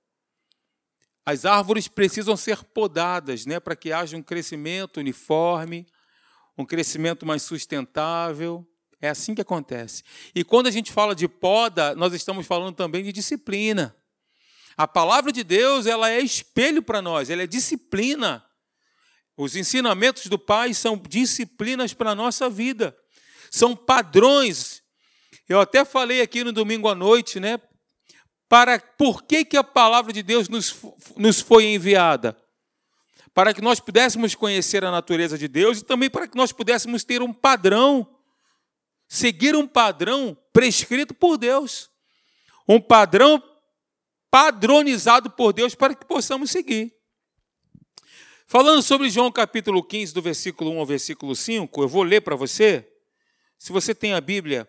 As 1.25 1.45
árvores 1.45 1.87
precisam 1.87 2.35
ser 2.35 2.63
podadas, 2.65 3.45
né, 3.45 3.59
para 3.59 3.75
que 3.75 3.93
haja 3.93 4.17
um 4.17 4.21
crescimento 4.21 4.99
uniforme, 4.99 5.87
um 6.57 6.65
crescimento 6.65 7.25
mais 7.25 7.41
sustentável. 7.41 8.67
É 8.99 9.09
assim 9.09 9.33
que 9.33 9.41
acontece. 9.41 10.03
E 10.35 10.43
quando 10.43 10.67
a 10.67 10.71
gente 10.71 10.91
fala 10.91 11.15
de 11.15 11.27
poda, 11.27 11.95
nós 11.95 12.13
estamos 12.13 12.45
falando 12.45 12.75
também 12.75 13.03
de 13.03 13.11
disciplina. 13.11 13.95
A 14.75 14.87
palavra 14.87 15.31
de 15.31 15.43
Deus, 15.43 15.85
ela 15.85 16.09
é 16.09 16.19
espelho 16.19 16.81
para 16.81 17.01
nós, 17.01 17.29
ela 17.29 17.43
é 17.43 17.47
disciplina. 17.47 18.43
Os 19.37 19.55
ensinamentos 19.55 20.27
do 20.27 20.37
Pai 20.37 20.73
são 20.73 20.97
disciplinas 20.97 21.93
para 21.93 22.11
a 22.11 22.15
nossa 22.15 22.49
vida, 22.49 22.95
são 23.51 23.75
padrões. 23.75 24.81
Eu 25.47 25.59
até 25.59 25.83
falei 25.83 26.21
aqui 26.21 26.43
no 26.43 26.51
domingo 26.51 26.87
à 26.87 26.95
noite, 26.95 27.39
né? 27.39 27.59
Para 28.47 28.79
por 28.79 29.23
que, 29.23 29.43
que 29.43 29.57
a 29.57 29.63
palavra 29.63 30.13
de 30.13 30.21
Deus 30.21 30.47
nos, 30.47 30.75
nos 31.17 31.41
foi 31.41 31.65
enviada? 31.65 32.37
Para 33.33 33.53
que 33.53 33.61
nós 33.61 33.79
pudéssemos 33.79 34.35
conhecer 34.35 34.85
a 34.85 34.91
natureza 34.91 35.37
de 35.37 35.47
Deus 35.47 35.79
e 35.79 35.83
também 35.83 36.09
para 36.09 36.27
que 36.27 36.37
nós 36.37 36.51
pudéssemos 36.51 37.03
ter 37.03 37.23
um 37.23 37.33
padrão, 37.33 38.07
seguir 39.07 39.55
um 39.55 39.67
padrão 39.67 40.37
prescrito 40.51 41.15
por 41.15 41.37
Deus, 41.37 41.89
um 42.67 42.79
padrão 42.79 43.41
padronizado 44.33 45.29
por 45.29 45.53
Deus 45.53 45.75
para 45.75 45.93
que 45.93 46.03
possamos 46.07 46.49
seguir. 46.49 46.91
Falando 48.47 48.81
sobre 48.81 49.07
João 49.07 49.31
capítulo 49.31 49.83
15, 49.83 50.11
do 50.11 50.23
versículo 50.23 50.71
1 50.71 50.79
ao 50.79 50.85
versículo 50.87 51.35
5, 51.35 51.83
eu 51.83 51.87
vou 51.87 52.01
ler 52.01 52.21
para 52.21 52.35
você. 52.35 52.91
Se 53.59 53.71
você 53.71 53.93
tem 53.93 54.13
a 54.13 54.19
Bíblia 54.19 54.67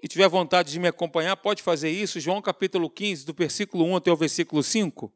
e 0.00 0.06
tiver 0.06 0.28
vontade 0.28 0.70
de 0.70 0.78
me 0.78 0.86
acompanhar, 0.86 1.36
pode 1.36 1.64
fazer 1.64 1.90
isso. 1.90 2.20
João 2.20 2.40
capítulo 2.40 2.88
15, 2.88 3.26
do 3.26 3.34
versículo 3.34 3.84
1 3.86 3.96
até 3.96 4.12
o 4.12 4.16
versículo 4.16 4.62
5. 4.62 5.12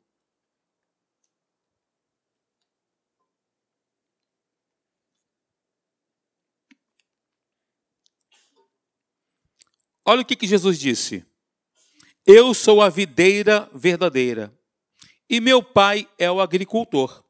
Olha 10.04 10.22
o 10.22 10.24
que, 10.24 10.34
que 10.34 10.48
Jesus 10.48 10.76
disse. 10.76 11.24
Eu 12.26 12.54
sou 12.54 12.80
a 12.80 12.88
videira 12.88 13.68
verdadeira, 13.74 14.50
e 15.28 15.40
meu 15.40 15.62
pai 15.62 16.08
é 16.18 16.30
o 16.30 16.40
agricultor. 16.40 17.22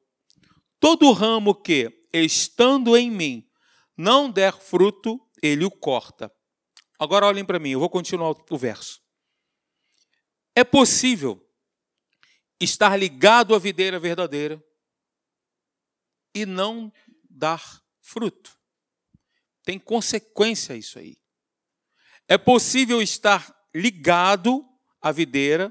Todo 0.79 1.11
ramo 1.11 1.53
que, 1.53 2.09
estando 2.13 2.97
em 2.97 3.11
mim, 3.11 3.51
não 3.97 4.31
der 4.31 4.53
fruto, 4.53 5.21
ele 5.43 5.65
o 5.65 5.71
corta. 5.71 6.33
Agora 6.97 7.27
olhem 7.27 7.45
para 7.45 7.59
mim, 7.59 7.71
eu 7.71 7.81
vou 7.81 7.91
continuar 7.91 8.37
o 8.49 8.57
verso. 8.57 9.03
É 10.55 10.63
possível 10.63 11.45
estar 12.61 12.97
ligado 12.97 13.53
à 13.53 13.59
videira 13.59 13.99
verdadeira 13.99 14.65
e 16.33 16.47
não 16.47 16.93
dar 17.29 17.83
fruto. 18.01 18.57
Tem 19.65 19.77
consequência 19.77 20.77
isso 20.77 21.01
aí. 21.01 21.17
É 22.29 22.39
possível 22.39 23.03
estar 23.03 23.53
ligado 23.75 24.65
à 25.05 25.13
videira, 25.13 25.71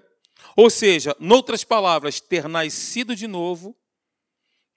ou 0.55 0.69
seja, 0.69 1.15
noutras 1.19 1.63
palavras, 1.63 2.21
ter 2.21 2.47
nascido 2.47 3.15
de 3.15 3.25
novo 3.25 3.75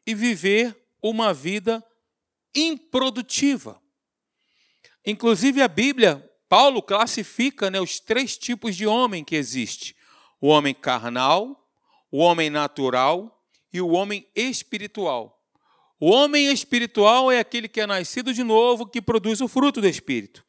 e 0.07 0.15
viver 0.15 0.75
uma 1.03 1.35
vida 1.35 1.85
improdutiva. 2.55 3.79
Inclusive 5.05 5.61
a 5.61 5.69
Bíblia, 5.69 6.27
Paulo 6.49 6.81
classifica 6.81 7.71
né, 7.71 7.79
os 7.79 8.01
três 8.01 8.39
tipos 8.39 8.75
de 8.75 8.87
homem 8.87 9.23
que 9.23 9.37
existe: 9.37 9.95
o 10.41 10.49
homem 10.49 10.73
carnal, 10.73 11.69
o 12.11 12.17
homem 12.17 12.49
natural 12.49 13.45
e 13.71 13.79
o 13.79 13.89
homem 13.89 14.27
espiritual. 14.35 15.39
O 16.01 16.11
homem 16.11 16.51
espiritual 16.51 17.31
é 17.31 17.41
aquele 17.41 17.69
que 17.69 17.81
é 17.81 17.87
nascido 17.87 18.33
de 18.33 18.43
novo, 18.43 18.87
que 18.87 19.03
produz 19.03 19.43
o 19.43 19.49
fruto 19.49 19.83
do 19.83 19.89
espírito. 19.89 20.43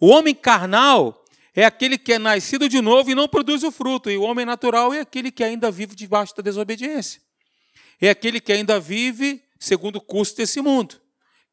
O 0.00 0.08
homem 0.08 0.34
carnal 0.34 1.19
é 1.54 1.64
aquele 1.64 1.98
que 1.98 2.12
é 2.12 2.18
nascido 2.18 2.68
de 2.68 2.80
novo 2.80 3.10
e 3.10 3.14
não 3.14 3.28
produz 3.28 3.62
o 3.62 3.70
fruto, 3.70 4.10
e 4.10 4.16
o 4.16 4.22
homem 4.22 4.46
natural 4.46 4.94
é 4.94 5.00
aquele 5.00 5.30
que 5.30 5.42
ainda 5.42 5.70
vive 5.70 5.94
debaixo 5.94 6.34
da 6.36 6.42
desobediência 6.42 7.20
é 8.00 8.08
aquele 8.08 8.40
que 8.40 8.52
ainda 8.52 8.80
vive 8.80 9.44
segundo 9.58 9.96
o 9.96 10.00
curso 10.00 10.36
desse 10.36 10.60
mundo, 10.62 10.98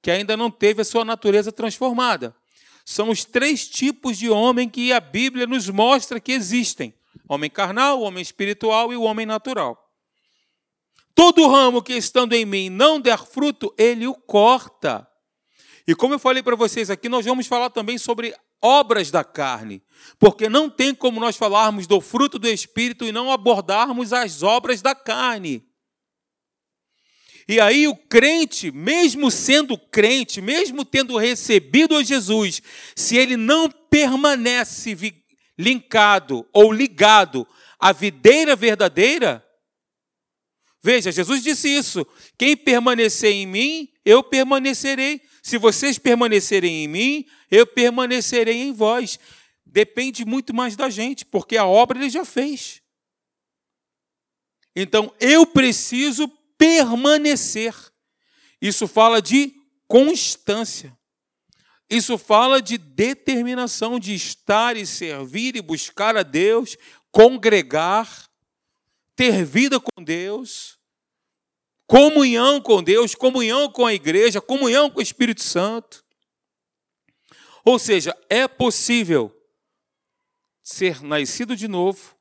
que 0.01 0.09
ainda 0.09 0.37
não 0.37 0.49
teve 0.49 0.81
a 0.81 0.85
sua 0.85 1.03
natureza 1.03 1.51
transformada. 1.51 2.33
São 2.85 3.09
os 3.09 3.25
três 3.25 3.67
tipos 3.67 4.17
de 4.17 4.29
homem 4.29 4.69
que 4.69 4.93
a 4.93 4.99
Bíblia 4.99 5.45
nos 5.45 5.67
mostra 5.67 6.19
que 6.21 6.31
existem: 6.31 6.93
homem 7.27 7.49
carnal, 7.49 8.01
homem 8.01 8.21
espiritual 8.21 8.93
e 8.93 8.95
o 8.95 9.01
homem 9.01 9.25
natural. 9.25 9.83
Todo 11.13 11.47
ramo 11.49 11.81
que 11.81 11.93
estando 11.93 12.33
em 12.33 12.45
mim 12.45 12.69
não 12.69 13.01
der 13.01 13.17
fruto, 13.17 13.73
ele 13.77 14.07
o 14.07 14.13
corta. 14.13 15.05
E 15.85 15.95
como 15.95 16.13
eu 16.13 16.19
falei 16.19 16.43
para 16.43 16.55
vocês 16.55 16.89
aqui, 16.89 17.09
nós 17.09 17.25
vamos 17.25 17.47
falar 17.47 17.69
também 17.71 17.97
sobre 17.97 18.33
obras 18.61 19.11
da 19.11 19.23
carne, 19.23 19.81
porque 20.19 20.49
não 20.49 20.69
tem 20.69 20.93
como 20.93 21.19
nós 21.19 21.35
falarmos 21.35 21.87
do 21.87 22.01
fruto 22.01 22.39
do 22.39 22.47
Espírito 22.47 23.05
e 23.05 23.11
não 23.11 23.31
abordarmos 23.31 24.13
as 24.13 24.43
obras 24.43 24.81
da 24.81 24.95
carne. 24.95 25.63
E 27.47 27.61
aí 27.61 27.87
o 27.87 27.95
crente, 27.95 28.71
mesmo 28.71 29.31
sendo 29.31 29.77
crente, 29.77 30.41
mesmo 30.41 30.83
tendo 30.83 31.15
recebido 31.17 31.95
a 31.95 32.03
Jesus, 32.03 32.61
se 32.93 33.15
ele 33.15 33.37
não 33.37 33.69
permanece 33.69 35.15
linkado 35.57 36.45
ou 36.51 36.73
ligado 36.73 37.47
à 37.79 37.93
videira 37.93 38.53
verdadeira, 38.53 39.45
veja, 40.83 41.09
Jesus 41.09 41.41
disse 41.41 41.69
isso: 41.69 42.05
quem 42.37 42.57
permanecer 42.57 43.31
em 43.31 43.45
mim, 43.45 43.89
eu 44.03 44.21
permanecerei. 44.21 45.21
Se 45.47 45.57
vocês 45.57 45.97
permanecerem 45.97 46.83
em 46.83 46.89
mim, 46.89 47.25
eu 47.49 47.65
permanecerei 47.65 48.63
em 48.63 48.73
vós. 48.73 49.17
Depende 49.65 50.25
muito 50.25 50.53
mais 50.53 50.75
da 50.75 50.89
gente, 50.89 51.23
porque 51.23 51.55
a 51.55 51.65
obra 51.65 51.97
ele 51.97 52.09
já 52.09 52.25
fez. 52.25 52.81
Então, 54.75 55.09
eu 55.21 55.45
preciso 55.45 56.27
permanecer. 56.57 57.73
Isso 58.61 58.89
fala 58.89 59.21
de 59.21 59.55
constância. 59.87 60.93
Isso 61.89 62.17
fala 62.17 62.61
de 62.61 62.77
determinação 62.77 64.01
de 64.01 64.13
estar 64.13 64.75
e 64.75 64.85
servir 64.85 65.55
e 65.55 65.61
buscar 65.61 66.17
a 66.17 66.23
Deus, 66.23 66.75
congregar, 67.09 68.29
ter 69.15 69.45
vida 69.45 69.79
com 69.79 70.03
Deus, 70.03 70.76
comunhão 71.87 72.61
com 72.61 72.83
Deus, 72.83 73.15
comunhão 73.15 73.71
com 73.71 73.85
a 73.85 73.93
igreja, 73.93 74.41
comunhão 74.41 74.89
com 74.91 74.99
o 74.99 75.01
Espírito 75.01 75.41
Santo. 75.41 76.05
Ou 77.63 77.79
seja, 77.79 78.15
é 78.29 78.47
possível 78.47 79.33
ser 80.61 81.01
nascido 81.01 81.55
de 81.55 81.67
novo, 81.67 82.15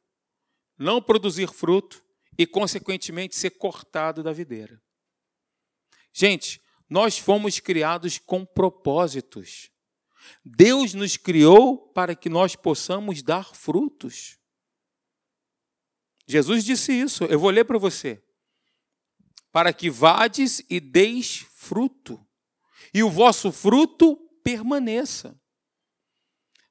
não 0.79 1.03
produzir 1.03 1.49
fruto 1.49 2.03
e, 2.39 2.47
consequentemente, 2.47 3.35
ser 3.35 3.51
cortado 3.51 4.23
da 4.23 4.33
videira. 4.33 4.81
Gente, 6.13 6.63
nós 6.89 7.19
fomos 7.19 7.59
criados 7.59 8.19
com 8.19 8.45
propósitos. 8.45 9.71
Deus 10.45 10.95
nos 10.95 11.17
criou 11.17 11.77
para 11.93 12.15
que 12.15 12.29
nós 12.29 12.55
possamos 12.55 13.23
dar 13.23 13.55
frutos. 13.55 14.39
Jesus 16.27 16.65
disse 16.65 16.93
isso, 16.93 17.25
eu 17.25 17.39
vou 17.39 17.51
ler 17.51 17.65
para 17.65 17.79
você. 17.79 18.26
Para 19.53 19.73
que 19.73 19.89
vades 19.89 20.63
e 20.69 20.81
deis 20.81 21.47
fruto, 21.55 22.21
e 22.93 23.03
o 23.03 23.11
vosso 23.11 23.51
fruto 23.51 24.17
permaneça. 24.45 25.39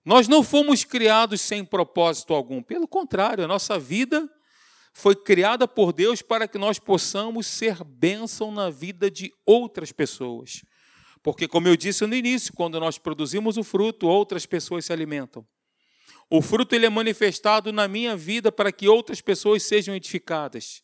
Nós 0.03 0.27
não 0.27 0.44
fomos 0.44 0.84
criados 0.84 1.41
sem 1.41 1.65
propósito 1.65 2.34
algum, 2.34 2.62
pelo 2.62 2.88
contrário, 2.88 3.44
a 3.44 3.48
nossa 3.48 3.79
vida 3.79 4.29
foi 4.94 5.13
criada 5.13 5.67
por 5.67 5.91
Deus 5.91 6.22
para 6.22 6.48
que 6.48 6.58
nós 6.58 6.79
possamos 6.79 7.48
ser 7.48 7.84
bênção 7.84 8.50
na 8.50 8.70
vida 8.70 9.12
de 9.12 9.29
outras 9.46 9.91
pessoas. 9.91 10.63
Porque, 11.22 11.50
como 11.50 11.67
eu 11.67 11.75
disse 11.75 12.05
no 12.05 12.15
início, 12.15 12.53
quando 12.53 12.79
nós 12.79 12.98
produzimos 12.98 13.58
o 13.58 13.63
fruto, 13.63 14.08
outras 14.08 14.46
pessoas 14.46 14.86
se 14.86 14.94
alimentam. 14.94 15.46
O 16.29 16.41
fruto 16.41 16.74
ele 16.74 16.86
é 16.86 16.89
manifestado 16.89 17.74
na 17.74 17.88
minha 17.88 18.15
vida 18.15 18.51
para 18.51 18.72
que 18.72 18.88
outras 18.88 19.20
pessoas 19.20 19.63
sejam 19.63 19.94
edificadas. 19.94 20.82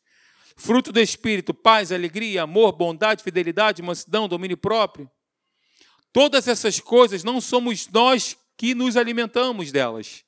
Fruto 0.61 0.91
do 0.91 0.99
Espírito, 0.99 1.55
paz, 1.55 1.91
alegria, 1.91 2.43
amor, 2.43 2.73
bondade, 2.73 3.23
fidelidade, 3.23 3.81
mansidão, 3.81 4.27
domínio 4.27 4.55
próprio. 4.55 5.09
Todas 6.13 6.47
essas 6.47 6.79
coisas 6.79 7.23
não 7.23 7.41
somos 7.41 7.87
nós 7.87 8.37
que 8.55 8.75
nos 8.75 8.95
alimentamos 8.95 9.71
delas. 9.71 10.23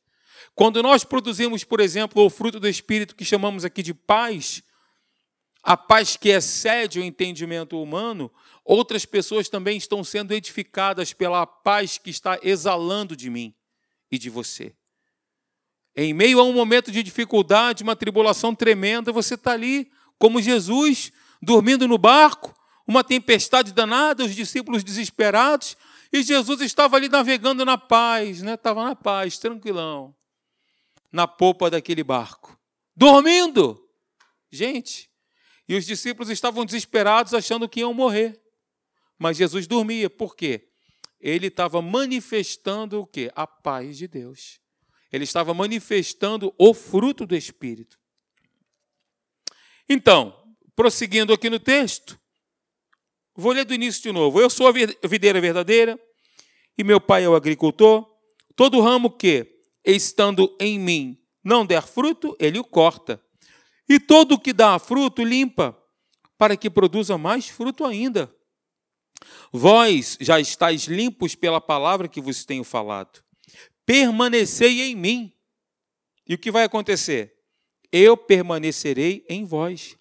Quando 0.56 0.82
nós 0.82 1.04
produzimos, 1.04 1.64
por 1.64 1.80
exemplo, 1.80 2.26
o 2.26 2.32
fruto 2.32 2.60
do 2.60 2.68
Espírito 2.68 3.16
que 3.16 3.24
chamamos 3.24 3.64
aqui 3.64 3.84
de 3.84 3.94
paz, 3.94 4.64
a 5.62 5.78
paz 5.78 6.18
que 6.18 6.30
excede 6.30 7.00
o 7.00 7.04
entendimento 7.04 7.80
humano, 7.80 8.32
outras 8.66 9.06
pessoas 9.06 9.48
também 9.48 9.78
estão 9.78 10.04
sendo 10.04 10.34
edificadas 10.34 11.14
pela 11.14 11.46
paz 11.46 12.00
que 12.00 12.10
está 12.10 12.40
exalando 12.42 13.16
de 13.16 13.30
mim 13.30 13.54
e 14.12 14.18
de 14.18 14.32
você. 14.32 14.74
Em 15.96 16.12
meio 16.12 16.40
a 16.40 16.44
um 16.44 16.54
momento 16.54 16.92
de 16.92 17.04
dificuldade, 17.04 17.84
uma 17.84 17.96
tribulação 17.96 18.56
tremenda, 18.56 19.12
você 19.12 19.36
está 19.36 19.52
ali, 19.52 19.92
como 20.18 20.42
Jesus, 20.42 21.12
dormindo 21.42 21.88
no 21.88 21.98
barco, 21.98 22.54
uma 22.88 23.04
tempestade 23.04 23.74
danada, 23.74 24.24
os 24.24 24.36
discípulos 24.36 24.84
desesperados, 24.84 25.78
e 26.12 26.22
Jesus 26.22 26.62
estava 26.62 26.96
ali 26.96 27.10
navegando 27.10 27.66
na 27.66 27.78
paz, 27.78 28.42
né? 28.42 28.54
estava 28.54 28.84
na 28.84 28.96
paz, 28.96 29.38
tranquilão 29.38 30.14
na 31.14 31.28
popa 31.28 31.70
daquele 31.70 32.04
barco, 32.04 32.60
dormindo. 32.96 33.88
Gente, 34.52 35.10
e 35.70 35.76
os 35.76 35.86
discípulos 35.86 36.30
estavam 36.32 36.66
desesperados, 36.66 37.36
achando 37.36 37.70
que 37.70 37.82
iam 37.82 37.94
morrer. 37.94 38.42
Mas 39.18 39.38
Jesus 39.38 39.68
dormia, 39.68 40.10
por 40.10 40.36
quê? 40.36 40.70
Ele 41.22 41.48
estava 41.48 41.82
manifestando 41.82 43.00
o 43.00 43.06
quê? 43.06 43.32
A 43.36 43.46
paz 43.46 43.98
de 43.98 44.08
Deus. 44.08 44.60
Ele 45.12 45.24
estava 45.24 45.54
manifestando 45.54 46.54
o 46.58 46.74
fruto 46.74 47.26
do 47.28 47.36
Espírito. 47.36 48.00
Então, 49.88 50.36
prosseguindo 50.76 51.34
aqui 51.34 51.50
no 51.50 51.60
texto, 51.60 52.20
vou 53.36 53.52
ler 53.52 53.66
do 53.66 53.74
início 53.74 54.02
de 54.02 54.12
novo. 54.12 54.40
Eu 54.40 54.50
sou 54.50 54.68
a 54.68 54.72
videira 55.08 55.40
verdadeira 55.42 56.00
e 56.78 56.84
meu 56.84 57.00
pai 57.00 57.24
é 57.24 57.30
o 57.30 57.36
agricultor. 57.36 58.08
Todo 58.56 58.82
ramo 58.82 59.10
que, 59.10 59.62
estando 59.84 60.56
em 60.60 60.80
mim, 60.80 61.18
não 61.44 61.66
der 61.66 61.84
fruto, 61.84 62.36
ele 62.40 62.60
o 62.60 62.64
corta. 62.64 63.22
E 63.88 64.00
todo 64.00 64.34
o 64.34 64.40
que 64.40 64.54
dá 64.54 64.80
fruto, 64.80 65.24
limpa, 65.24 65.78
para 66.38 66.56
que 66.56 66.70
produza 66.70 67.18
mais 67.18 67.50
fruto 67.50 67.86
ainda. 67.86 68.34
Vós 69.52 70.18
já 70.20 70.40
estáis 70.40 70.86
limpos 70.86 71.36
pela 71.36 71.62
palavra 71.62 72.08
que 72.08 72.22
vos 72.22 72.46
tenho 72.46 72.64
falado. 72.64 73.24
Permanecei 73.86 74.82
em 74.82 74.96
mim. 74.96 75.34
E 76.28 76.34
o 76.34 76.38
que 76.38 76.52
vai 76.52 76.64
acontecer? 76.64 77.36
Eu 77.96 78.18
permanecerei 78.18 79.24
em 79.30 79.46
vós. 79.46 79.96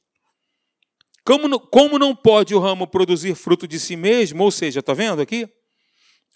Como 1.22 1.46
não, 1.46 1.58
como 1.58 1.98
não 1.98 2.16
pode 2.16 2.54
o 2.54 2.58
ramo 2.58 2.86
produzir 2.86 3.34
fruto 3.34 3.68
de 3.68 3.78
si 3.78 3.96
mesmo, 3.96 4.42
ou 4.42 4.50
seja, 4.50 4.80
está 4.80 4.94
vendo 4.94 5.20
aqui? 5.20 5.46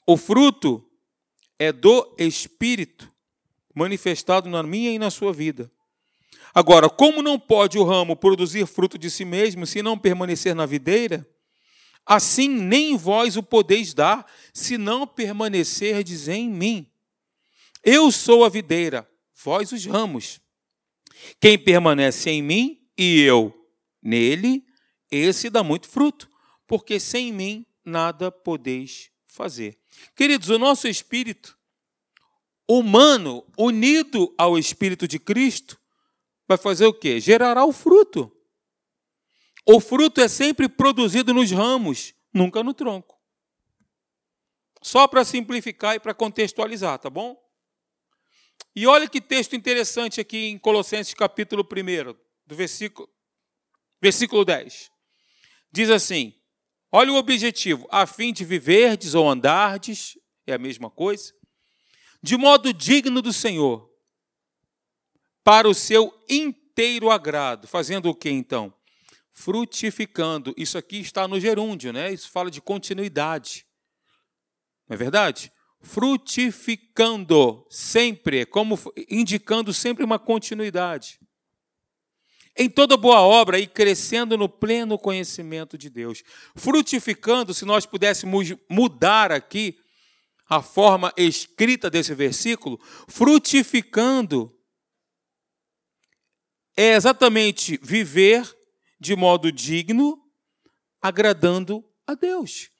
O 0.06 0.18
fruto 0.18 0.86
é 1.58 1.72
do 1.72 2.14
Espírito 2.18 3.10
manifestado 3.74 4.50
na 4.50 4.62
minha 4.62 4.90
e 4.90 4.98
na 4.98 5.10
sua 5.10 5.32
vida. 5.32 5.72
Agora, 6.54 6.90
como 6.90 7.22
não 7.22 7.38
pode 7.38 7.78
o 7.78 7.84
ramo 7.84 8.14
produzir 8.14 8.66
fruto 8.66 8.98
de 8.98 9.10
si 9.10 9.24
mesmo 9.24 9.66
se 9.66 9.82
não 9.82 9.98
permanecer 9.98 10.54
na 10.54 10.66
videira? 10.66 11.26
Assim 12.04 12.48
nem 12.48 12.98
vós 12.98 13.36
o 13.36 13.42
podeis 13.42 13.94
dar, 13.94 14.24
se 14.52 14.76
não 14.76 15.06
permanecerdes 15.06 16.28
em 16.28 16.50
mim. 16.50 16.86
Eu 17.82 18.12
sou 18.12 18.44
a 18.44 18.48
videira, 18.50 19.08
vós 19.42 19.72
os 19.72 19.86
ramos. 19.86 20.38
Quem 21.40 21.58
permanece 21.58 22.30
em 22.30 22.42
mim 22.42 22.88
e 22.96 23.20
eu 23.22 23.52
nele, 24.02 24.64
esse 25.10 25.50
dá 25.50 25.62
muito 25.62 25.88
fruto, 25.88 26.30
porque 26.66 26.98
sem 26.98 27.32
mim 27.32 27.66
nada 27.84 28.30
podeis 28.30 29.10
fazer. 29.26 29.78
Queridos, 30.14 30.48
o 30.48 30.58
nosso 30.58 30.88
espírito 30.88 31.56
humano 32.68 33.46
unido 33.56 34.34
ao 34.36 34.58
Espírito 34.58 35.06
de 35.06 35.18
Cristo 35.18 35.78
vai 36.48 36.58
fazer 36.58 36.86
o 36.86 36.94
quê? 36.94 37.20
Gerará 37.20 37.64
o 37.64 37.72
fruto. 37.72 38.32
O 39.64 39.80
fruto 39.80 40.20
é 40.20 40.28
sempre 40.28 40.68
produzido 40.68 41.32
nos 41.34 41.50
ramos, 41.50 42.14
nunca 42.32 42.62
no 42.62 42.74
tronco. 42.74 43.16
Só 44.82 45.08
para 45.08 45.24
simplificar 45.24 45.96
e 45.96 46.00
para 46.00 46.14
contextualizar, 46.14 46.98
tá 46.98 47.10
bom? 47.10 47.36
E 48.78 48.86
olha 48.86 49.08
que 49.08 49.22
texto 49.22 49.56
interessante 49.56 50.20
aqui 50.20 50.48
em 50.48 50.58
Colossenses 50.58 51.14
capítulo 51.14 51.66
1, 51.66 52.14
do 52.46 52.54
versículo, 52.54 53.08
versículo 54.02 54.44
10. 54.44 54.90
Diz 55.72 55.88
assim: 55.88 56.34
olha 56.92 57.10
o 57.10 57.16
objetivo, 57.16 57.88
a 57.90 58.06
fim 58.06 58.34
de 58.34 58.44
viverdes 58.44 59.14
ou 59.14 59.26
andardes, 59.26 60.18
é 60.46 60.52
a 60.52 60.58
mesma 60.58 60.90
coisa, 60.90 61.32
de 62.22 62.36
modo 62.36 62.70
digno 62.70 63.22
do 63.22 63.32
Senhor, 63.32 63.90
para 65.42 65.66
o 65.66 65.72
seu 65.72 66.12
inteiro 66.28 67.10
agrado. 67.10 67.66
Fazendo 67.66 68.10
o 68.10 68.14
que 68.14 68.28
então? 68.28 68.74
Frutificando. 69.32 70.52
Isso 70.54 70.76
aqui 70.76 70.98
está 71.00 71.26
no 71.26 71.40
gerúndio, 71.40 71.94
né? 71.94 72.12
Isso 72.12 72.30
fala 72.30 72.50
de 72.50 72.60
continuidade. 72.60 73.66
Não 74.86 74.94
é 74.94 74.98
verdade? 74.98 75.50
Frutificando 75.86 77.66
sempre, 77.70 78.44
como 78.44 78.78
indicando 79.08 79.72
sempre 79.72 80.04
uma 80.04 80.18
continuidade. 80.18 81.18
Em 82.56 82.68
toda 82.68 82.96
boa 82.96 83.20
obra 83.20 83.58
e 83.58 83.66
crescendo 83.66 84.36
no 84.36 84.48
pleno 84.48 84.98
conhecimento 84.98 85.78
de 85.78 85.88
Deus. 85.88 86.22
Frutificando, 86.56 87.54
se 87.54 87.64
nós 87.64 87.86
pudéssemos 87.86 88.52
mudar 88.68 89.30
aqui, 89.30 89.78
a 90.48 90.62
forma 90.62 91.12
escrita 91.16 91.90
desse 91.90 92.14
versículo, 92.14 92.80
frutificando 93.08 94.52
é 96.76 96.94
exatamente 96.94 97.78
viver 97.82 98.48
de 99.00 99.16
modo 99.16 99.50
digno, 99.50 100.22
agradando 101.00 101.84
a 102.06 102.14
Deus. 102.14 102.70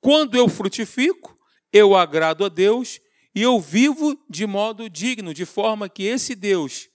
Quando 0.00 0.36
eu 0.36 0.48
frutifico, 0.48 1.33
eu 1.74 1.96
agrado 1.96 2.44
a 2.44 2.48
Deus 2.48 3.00
e 3.34 3.42
eu 3.42 3.60
vivo 3.60 4.16
de 4.30 4.46
modo 4.46 4.88
digno, 4.88 5.34
de 5.34 5.44
forma 5.44 5.88
que 5.88 6.04
esse 6.04 6.36
Deus, 6.36 6.88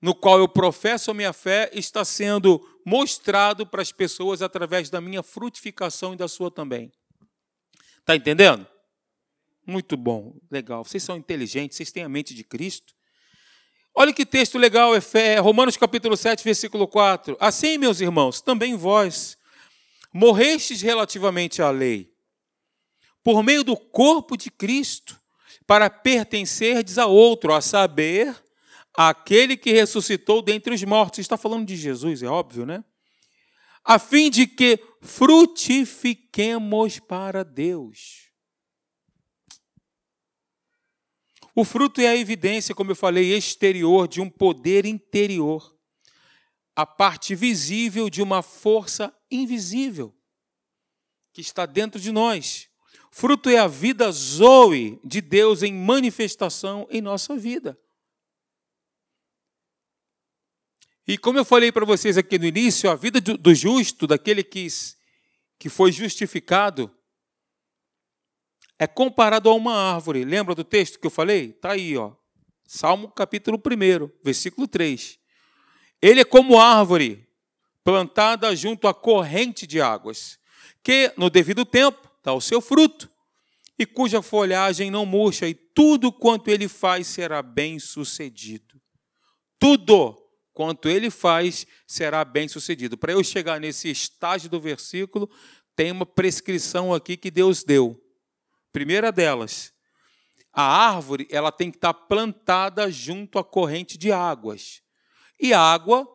no 0.00 0.14
qual 0.14 0.38
eu 0.38 0.46
professo 0.46 1.10
a 1.10 1.14
minha 1.14 1.32
fé, 1.32 1.70
está 1.72 2.04
sendo 2.04 2.60
mostrado 2.84 3.66
para 3.66 3.80
as 3.80 3.90
pessoas 3.90 4.42
através 4.42 4.90
da 4.90 5.00
minha 5.00 5.22
frutificação 5.22 6.12
e 6.12 6.16
da 6.16 6.28
sua 6.28 6.50
também. 6.50 6.92
Está 8.00 8.14
entendendo? 8.14 8.66
Muito 9.66 9.96
bom, 9.96 10.36
legal. 10.50 10.84
Vocês 10.84 11.02
são 11.02 11.16
inteligentes, 11.16 11.78
vocês 11.78 11.90
têm 11.90 12.04
a 12.04 12.08
mente 12.10 12.34
de 12.34 12.44
Cristo. 12.44 12.94
Olha 13.94 14.12
que 14.12 14.26
texto 14.26 14.58
legal, 14.58 14.92
é 14.94 15.38
Romanos 15.38 15.78
capítulo 15.78 16.14
7, 16.14 16.44
versículo 16.44 16.86
4. 16.86 17.38
Assim, 17.40 17.78
meus 17.78 18.02
irmãos, 18.02 18.42
também 18.42 18.76
vós 18.76 19.38
morrestes 20.12 20.82
relativamente 20.82 21.62
à 21.62 21.70
lei, 21.70 22.12
por 23.28 23.42
meio 23.42 23.62
do 23.62 23.76
corpo 23.76 24.38
de 24.38 24.50
Cristo, 24.50 25.20
para 25.66 25.90
pertencerdes 25.90 26.96
a 26.96 27.04
outro, 27.04 27.52
a 27.52 27.60
saber, 27.60 28.34
aquele 28.94 29.54
que 29.54 29.70
ressuscitou 29.70 30.40
dentre 30.40 30.72
os 30.72 30.82
mortos. 30.82 31.18
Está 31.18 31.36
falando 31.36 31.66
de 31.66 31.76
Jesus, 31.76 32.22
é 32.22 32.26
óbvio, 32.26 32.64
né? 32.64 32.82
A 33.84 33.98
fim 33.98 34.30
de 34.30 34.46
que 34.46 34.82
frutifiquemos 35.02 37.00
para 37.00 37.44
Deus. 37.44 38.30
O 41.54 41.66
fruto 41.66 42.00
é 42.00 42.08
a 42.08 42.16
evidência, 42.16 42.74
como 42.74 42.92
eu 42.92 42.96
falei, 42.96 43.36
exterior 43.36 44.08
de 44.08 44.22
um 44.22 44.30
poder 44.30 44.86
interior, 44.86 45.76
a 46.74 46.86
parte 46.86 47.34
visível 47.34 48.08
de 48.08 48.22
uma 48.22 48.40
força 48.40 49.14
invisível 49.30 50.16
que 51.34 51.42
está 51.42 51.66
dentro 51.66 52.00
de 52.00 52.10
nós. 52.10 52.67
Fruto 53.10 53.48
é 53.48 53.58
a 53.58 53.66
vida 53.66 54.10
zoe 54.12 55.00
de 55.04 55.20
Deus 55.20 55.62
em 55.62 55.72
manifestação 55.72 56.86
em 56.90 57.00
nossa 57.00 57.36
vida. 57.36 57.78
E 61.06 61.16
como 61.16 61.38
eu 61.38 61.44
falei 61.44 61.72
para 61.72 61.86
vocês 61.86 62.18
aqui 62.18 62.38
no 62.38 62.44
início, 62.44 62.90
a 62.90 62.94
vida 62.94 63.20
do 63.20 63.54
justo, 63.54 64.06
daquele 64.06 64.44
que, 64.44 64.66
que 65.58 65.70
foi 65.70 65.90
justificado, 65.90 66.94
é 68.78 68.86
comparado 68.86 69.48
a 69.48 69.54
uma 69.54 69.74
árvore. 69.74 70.24
Lembra 70.24 70.54
do 70.54 70.62
texto 70.62 71.00
que 71.00 71.06
eu 71.06 71.10
falei? 71.10 71.50
Está 71.50 71.72
aí, 71.72 71.96
ó. 71.96 72.12
Salmo 72.66 73.10
capítulo 73.10 73.58
1, 73.58 74.10
versículo 74.22 74.68
3. 74.68 75.18
Ele 76.00 76.20
é 76.20 76.24
como 76.24 76.60
árvore 76.60 77.26
plantada 77.82 78.54
junto 78.54 78.86
à 78.86 78.92
corrente 78.92 79.66
de 79.66 79.80
águas, 79.80 80.38
que 80.82 81.12
no 81.16 81.30
devido 81.30 81.64
tempo 81.64 82.07
dá 82.28 82.34
o 82.34 82.42
seu 82.42 82.60
fruto, 82.60 83.10
e 83.78 83.86
cuja 83.86 84.20
folhagem 84.20 84.90
não 84.90 85.06
murcha, 85.06 85.48
e 85.48 85.54
tudo 85.54 86.12
quanto 86.12 86.50
ele 86.50 86.68
faz 86.68 87.06
será 87.06 87.40
bem 87.40 87.78
sucedido. 87.78 88.78
Tudo 89.58 90.14
quanto 90.52 90.90
ele 90.90 91.08
faz 91.08 91.66
será 91.86 92.26
bem 92.26 92.46
sucedido. 92.46 92.98
Para 92.98 93.12
eu 93.12 93.24
chegar 93.24 93.58
nesse 93.58 93.90
estágio 93.90 94.50
do 94.50 94.60
versículo, 94.60 95.30
tem 95.74 95.90
uma 95.90 96.04
prescrição 96.04 96.92
aqui 96.92 97.16
que 97.16 97.30
Deus 97.30 97.64
deu. 97.64 97.98
Primeira 98.72 99.10
delas, 99.10 99.72
a 100.52 100.62
árvore 100.62 101.26
ela 101.30 101.50
tem 101.50 101.70
que 101.70 101.78
estar 101.78 101.94
plantada 101.94 102.90
junto 102.90 103.38
à 103.38 103.44
corrente 103.44 103.96
de 103.96 104.12
águas. 104.12 104.82
E 105.40 105.54
água 105.54 106.06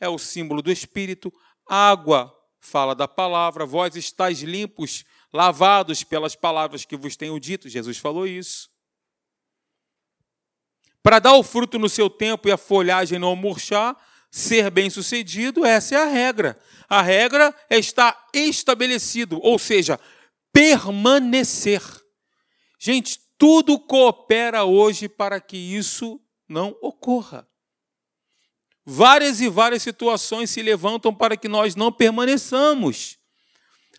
é 0.00 0.08
o 0.08 0.18
símbolo 0.18 0.62
do 0.62 0.72
Espírito, 0.72 1.32
água 1.64 2.34
fala 2.60 2.94
da 2.94 3.08
palavra, 3.08 3.64
vós 3.64 3.96
estáis 3.96 4.42
limpos, 4.42 5.04
lavados 5.32 6.02
pelas 6.04 6.34
palavras 6.34 6.84
que 6.84 6.96
vos 6.96 7.16
tenho 7.16 7.38
dito. 7.38 7.68
Jesus 7.68 7.98
falou 7.98 8.26
isso. 8.26 8.70
Para 11.02 11.18
dar 11.18 11.34
o 11.34 11.42
fruto 11.42 11.78
no 11.78 11.88
seu 11.88 12.10
tempo 12.10 12.48
e 12.48 12.52
a 12.52 12.56
folhagem 12.56 13.18
não 13.18 13.34
murchar, 13.34 13.96
ser 14.30 14.70
bem-sucedido, 14.70 15.64
essa 15.64 15.94
é 15.94 15.98
a 15.98 16.06
regra. 16.06 16.58
A 16.88 17.02
regra 17.02 17.54
está 17.68 18.28
estabelecido, 18.32 19.40
ou 19.42 19.58
seja, 19.58 19.98
permanecer. 20.52 21.82
Gente, 22.78 23.18
tudo 23.38 23.78
coopera 23.78 24.64
hoje 24.64 25.08
para 25.08 25.40
que 25.40 25.56
isso 25.56 26.20
não 26.48 26.76
ocorra. 26.80 27.48
Várias 28.84 29.40
e 29.40 29.48
várias 29.48 29.82
situações 29.82 30.50
se 30.50 30.62
levantam 30.62 31.14
para 31.14 31.36
que 31.36 31.48
nós 31.48 31.76
não 31.76 31.92
permaneçamos. 31.92 33.19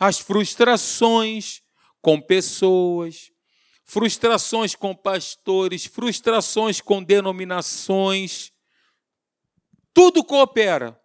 As 0.02 0.18
frustrações 0.18 1.62
com 2.02 2.20
pessoas, 2.20 3.32
frustrações 3.86 4.74
com 4.74 4.96
pastores, 4.96 5.86
frustrações 5.86 6.82
com 6.82 7.04
denominações, 7.04 8.52
tudo 9.94 10.24
coopera. 10.24 11.00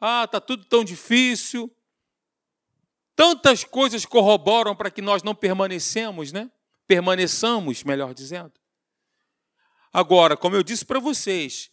Ah, 0.00 0.24
está 0.24 0.40
tudo 0.40 0.64
tão 0.64 0.82
difícil, 0.82 1.70
Tantas 3.18 3.64
coisas 3.64 4.06
corroboram 4.06 4.76
para 4.76 4.92
que 4.92 5.02
nós 5.02 5.24
não 5.24 5.34
permanecemos, 5.34 6.30
né? 6.30 6.48
Permaneçamos, 6.86 7.82
melhor 7.82 8.14
dizendo. 8.14 8.52
Agora, 9.92 10.36
como 10.36 10.54
eu 10.54 10.62
disse 10.62 10.84
para 10.84 11.00
vocês, 11.00 11.68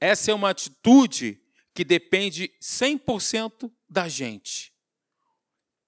essa 0.00 0.32
é 0.32 0.34
uma 0.34 0.50
atitude 0.50 1.40
que 1.72 1.84
depende 1.84 2.52
100% 2.60 3.70
da 3.88 4.08
gente. 4.08 4.71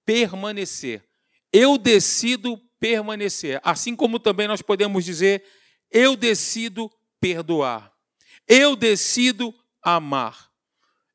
Permanecer. 0.05 1.03
Eu 1.51 1.77
decido 1.77 2.57
permanecer. 2.79 3.59
Assim 3.63 3.95
como 3.95 4.19
também 4.19 4.47
nós 4.47 4.61
podemos 4.61 5.03
dizer, 5.03 5.43
eu 5.89 6.15
decido 6.15 6.91
perdoar. 7.19 7.91
Eu 8.47 8.75
decido 8.75 9.53
amar. 9.81 10.51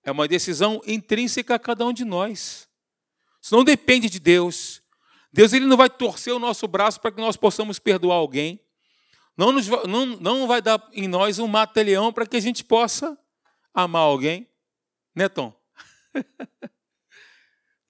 É 0.02 0.10
uma 0.10 0.26
decisão 0.26 0.80
intrínseca 0.86 1.54
a 1.54 1.58
cada 1.58 1.84
um 1.86 1.92
de 1.92 2.04
nós. 2.04 2.68
Isso 3.40 3.54
não 3.54 3.64
depende 3.64 4.08
de 4.10 4.18
Deus. 4.18 4.82
Deus 5.32 5.52
ele 5.52 5.66
não 5.66 5.76
vai 5.76 5.88
torcer 5.88 6.34
o 6.34 6.38
nosso 6.38 6.66
braço 6.66 7.00
para 7.00 7.12
que 7.12 7.20
nós 7.20 7.36
possamos 7.36 7.78
perdoar 7.78 8.16
alguém. 8.16 8.60
Não, 9.36 9.52
nos, 9.52 9.68
não, 9.86 10.06
não 10.06 10.46
vai 10.46 10.60
dar 10.60 10.86
em 10.92 11.06
nós 11.06 11.38
um 11.38 11.46
mata-leão 11.46 12.12
para 12.12 12.26
que 12.26 12.36
a 12.36 12.40
gente 12.40 12.64
possa 12.64 13.16
amar 13.72 14.02
alguém. 14.02 14.48
Né, 15.14 15.28
Tom? 15.28 15.54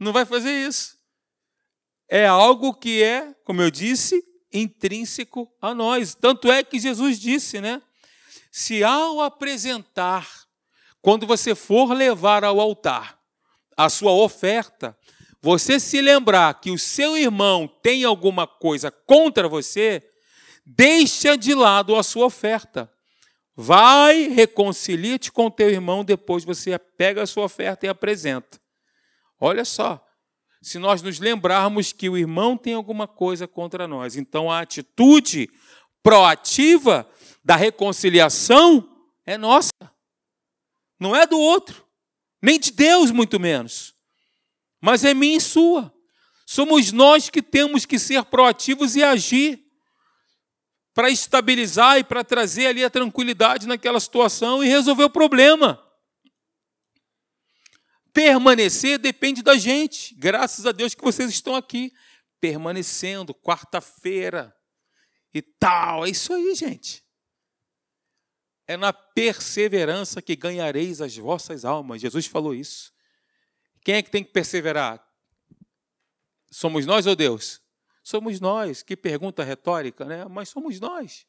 não 0.00 0.12
vai 0.12 0.24
fazer 0.24 0.50
isso. 0.66 0.98
É 2.08 2.26
algo 2.26 2.74
que 2.74 3.02
é, 3.02 3.34
como 3.44 3.62
eu 3.62 3.70
disse, 3.70 4.24
intrínseco 4.52 5.48
a 5.60 5.74
nós. 5.74 6.14
Tanto 6.14 6.50
é 6.50 6.64
que 6.64 6.80
Jesus 6.80 7.20
disse, 7.20 7.60
né? 7.60 7.80
Se 8.50 8.82
ao 8.82 9.20
apresentar, 9.20 10.28
quando 11.00 11.26
você 11.26 11.54
for 11.54 11.92
levar 11.92 12.42
ao 12.42 12.58
altar 12.58 13.20
a 13.76 13.88
sua 13.88 14.12
oferta, 14.12 14.96
você 15.40 15.78
se 15.78 16.00
lembrar 16.00 16.60
que 16.60 16.70
o 16.70 16.78
seu 16.78 17.16
irmão 17.16 17.68
tem 17.82 18.04
alguma 18.04 18.46
coisa 18.46 18.90
contra 18.90 19.48
você, 19.48 20.02
deixa 20.66 21.36
de 21.36 21.54
lado 21.54 21.94
a 21.94 22.02
sua 22.02 22.26
oferta. 22.26 22.90
Vai, 23.54 24.28
reconcilia-te 24.28 25.30
com 25.30 25.50
teu 25.50 25.70
irmão, 25.70 26.04
depois 26.04 26.44
você 26.44 26.78
pega 26.78 27.22
a 27.22 27.26
sua 27.26 27.44
oferta 27.44 27.86
e 27.86 27.88
apresenta. 27.88 28.60
Olha 29.40 29.64
só, 29.64 30.04
se 30.60 30.78
nós 30.78 31.00
nos 31.00 31.18
lembrarmos 31.18 31.92
que 31.92 32.08
o 32.08 32.18
irmão 32.18 32.56
tem 32.56 32.74
alguma 32.74 33.08
coisa 33.08 33.48
contra 33.48 33.88
nós, 33.88 34.16
então 34.16 34.50
a 34.50 34.60
atitude 34.60 35.50
proativa 36.02 37.08
da 37.42 37.56
reconciliação 37.56 38.86
é 39.24 39.38
nossa, 39.38 39.72
não 40.98 41.16
é 41.16 41.26
do 41.26 41.38
outro, 41.38 41.86
nem 42.42 42.60
de 42.60 42.70
Deus, 42.70 43.10
muito 43.10 43.40
menos 43.40 43.98
mas 44.80 45.04
é 45.04 45.12
minha 45.12 45.36
e 45.36 45.40
sua. 45.40 45.92
Somos 46.46 46.90
nós 46.90 47.28
que 47.28 47.42
temos 47.42 47.84
que 47.84 47.98
ser 47.98 48.24
proativos 48.24 48.96
e 48.96 49.04
agir 49.04 49.62
para 50.94 51.10
estabilizar 51.10 51.98
e 51.98 52.04
para 52.04 52.24
trazer 52.24 52.66
ali 52.66 52.84
a 52.84 52.90
tranquilidade 52.90 53.68
naquela 53.68 54.00
situação 54.00 54.64
e 54.64 54.68
resolver 54.68 55.04
o 55.04 55.10
problema. 55.10 55.80
Permanecer 58.12 58.98
depende 58.98 59.42
da 59.42 59.56
gente. 59.56 60.14
Graças 60.14 60.66
a 60.66 60.72
Deus 60.72 60.94
que 60.94 61.02
vocês 61.02 61.30
estão 61.30 61.54
aqui 61.54 61.92
permanecendo 62.40 63.34
quarta-feira 63.34 64.56
e 65.32 65.42
tal. 65.42 66.06
É 66.06 66.10
isso 66.10 66.32
aí, 66.32 66.54
gente. 66.54 67.04
É 68.66 68.76
na 68.76 68.92
perseverança 68.92 70.22
que 70.22 70.36
ganhareis 70.36 71.00
as 71.00 71.16
vossas 71.16 71.64
almas. 71.64 72.00
Jesus 72.00 72.26
falou 72.26 72.54
isso. 72.54 72.92
Quem 73.82 73.96
é 73.96 74.02
que 74.02 74.10
tem 74.10 74.22
que 74.22 74.32
perseverar? 74.32 75.04
Somos 76.50 76.86
nós 76.86 77.06
ou 77.06 77.16
Deus? 77.16 77.60
Somos 78.02 78.40
nós. 78.40 78.82
Que 78.82 78.96
pergunta 78.96 79.42
retórica, 79.42 80.04
né? 80.04 80.24
Mas 80.26 80.48
somos 80.48 80.78
nós. 80.80 81.26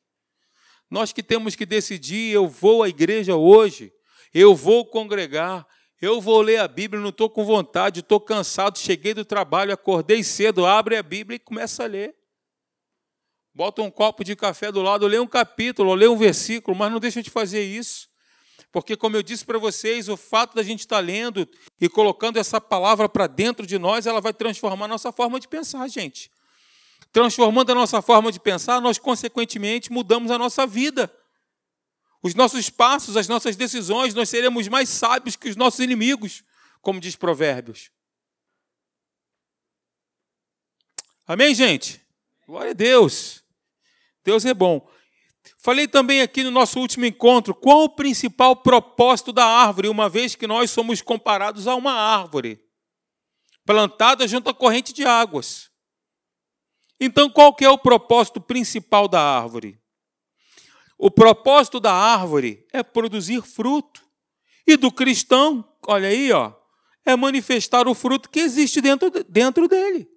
Nós 0.89 1.13
que 1.13 1.23
temos 1.23 1.55
que 1.55 1.65
decidir: 1.65 2.33
eu 2.33 2.47
vou 2.47 2.83
à 2.83 2.89
igreja 2.89 3.35
hoje, 3.35 3.93
eu 4.33 4.53
vou 4.55 4.85
congregar, 4.85 5.65
eu 6.01 6.19
vou 6.19 6.41
ler 6.41 6.59
a 6.59 6.67
Bíblia, 6.67 6.99
não 6.99 7.09
estou 7.09 7.29
com 7.29 7.45
vontade, 7.45 7.99
estou 7.99 8.19
cansado, 8.19 8.79
cheguei 8.79 9.13
do 9.13 9.23
trabalho, 9.23 9.71
acordei 9.71 10.23
cedo, 10.23 10.65
abre 10.65 10.97
a 10.97 11.03
Bíblia 11.03 11.35
e 11.35 11.39
começa 11.39 11.83
a 11.83 11.85
ler. 11.85 12.15
Bota 13.53 13.83
um 13.83 13.91
copo 13.91 14.23
de 14.23 14.35
café 14.35 14.71
do 14.71 14.81
lado, 14.81 15.05
lê 15.05 15.19
um 15.19 15.27
capítulo, 15.27 15.93
lê 15.93 16.07
um 16.07 16.17
versículo, 16.17 16.75
mas 16.75 16.91
não 16.91 16.99
deixa 16.99 17.21
de 17.21 17.29
fazer 17.29 17.61
isso. 17.61 18.09
Porque, 18.71 18.95
como 18.95 19.15
eu 19.17 19.21
disse 19.21 19.45
para 19.45 19.59
vocês, 19.59 20.07
o 20.09 20.17
fato 20.17 20.55
da 20.55 20.63
gente 20.63 20.79
estar 20.79 20.95
tá 20.95 21.01
lendo 21.01 21.47
e 21.79 21.89
colocando 21.89 22.37
essa 22.37 22.59
palavra 22.59 23.07
para 23.07 23.27
dentro 23.27 23.67
de 23.67 23.77
nós, 23.77 24.07
ela 24.07 24.21
vai 24.21 24.33
transformar 24.33 24.85
a 24.85 24.87
nossa 24.87 25.11
forma 25.11 25.39
de 25.39 25.47
pensar, 25.47 25.87
gente. 25.87 26.31
transformando 27.11 27.71
a 27.73 27.75
nossa 27.75 28.01
forma 28.01 28.31
de 28.31 28.39
pensar, 28.39 28.79
nós 28.79 28.97
consequentemente 28.97 29.91
mudamos 29.91 30.31
a 30.31 30.37
nossa 30.37 30.65
vida. 30.65 31.13
Os 32.21 32.35
nossos 32.35 32.69
passos, 32.69 33.17
as 33.17 33.27
nossas 33.27 33.55
decisões, 33.55 34.13
nós 34.13 34.29
seremos 34.29 34.67
mais 34.67 34.89
sábios 34.89 35.35
que 35.35 35.49
os 35.49 35.55
nossos 35.55 35.79
inimigos, 35.79 36.43
como 36.81 36.99
diz 36.99 37.15
Provérbios. 37.15 37.91
Amém, 41.27 41.55
gente? 41.55 42.01
Glória 42.45 42.71
a 42.71 42.75
Deus. 42.75 43.43
Deus 44.23 44.45
é 44.45 44.53
bom. 44.53 44.87
Falei 45.57 45.87
também 45.87 46.21
aqui 46.21 46.43
no 46.43 46.51
nosso 46.51 46.79
último 46.79 47.05
encontro 47.05 47.55
qual 47.55 47.83
o 47.83 47.89
principal 47.89 48.55
propósito 48.55 49.31
da 49.31 49.45
árvore, 49.45 49.87
uma 49.89 50.09
vez 50.09 50.35
que 50.35 50.45
nós 50.45 50.69
somos 50.71 51.01
comparados 51.01 51.67
a 51.67 51.75
uma 51.75 51.93
árvore 51.93 52.63
plantada 53.65 54.27
junto 54.27 54.49
à 54.49 54.53
corrente 54.53 54.93
de 54.93 55.05
águas. 55.05 55.71
Então, 56.99 57.29
qual 57.29 57.53
que 57.53 57.65
é 57.65 57.69
o 57.69 57.77
propósito 57.77 58.41
principal 58.41 59.07
da 59.07 59.21
árvore? 59.21 59.80
O 61.03 61.09
propósito 61.09 61.79
da 61.79 61.91
árvore 61.91 62.63
é 62.71 62.83
produzir 62.83 63.41
fruto. 63.41 64.07
E 64.67 64.77
do 64.77 64.91
cristão, 64.91 65.67
olha 65.87 66.07
aí, 66.07 66.31
ó, 66.31 66.53
é 67.03 67.15
manifestar 67.15 67.87
o 67.87 67.95
fruto 67.95 68.29
que 68.29 68.39
existe 68.39 68.79
dentro, 68.79 69.09
dentro 69.27 69.67
dele. 69.67 70.07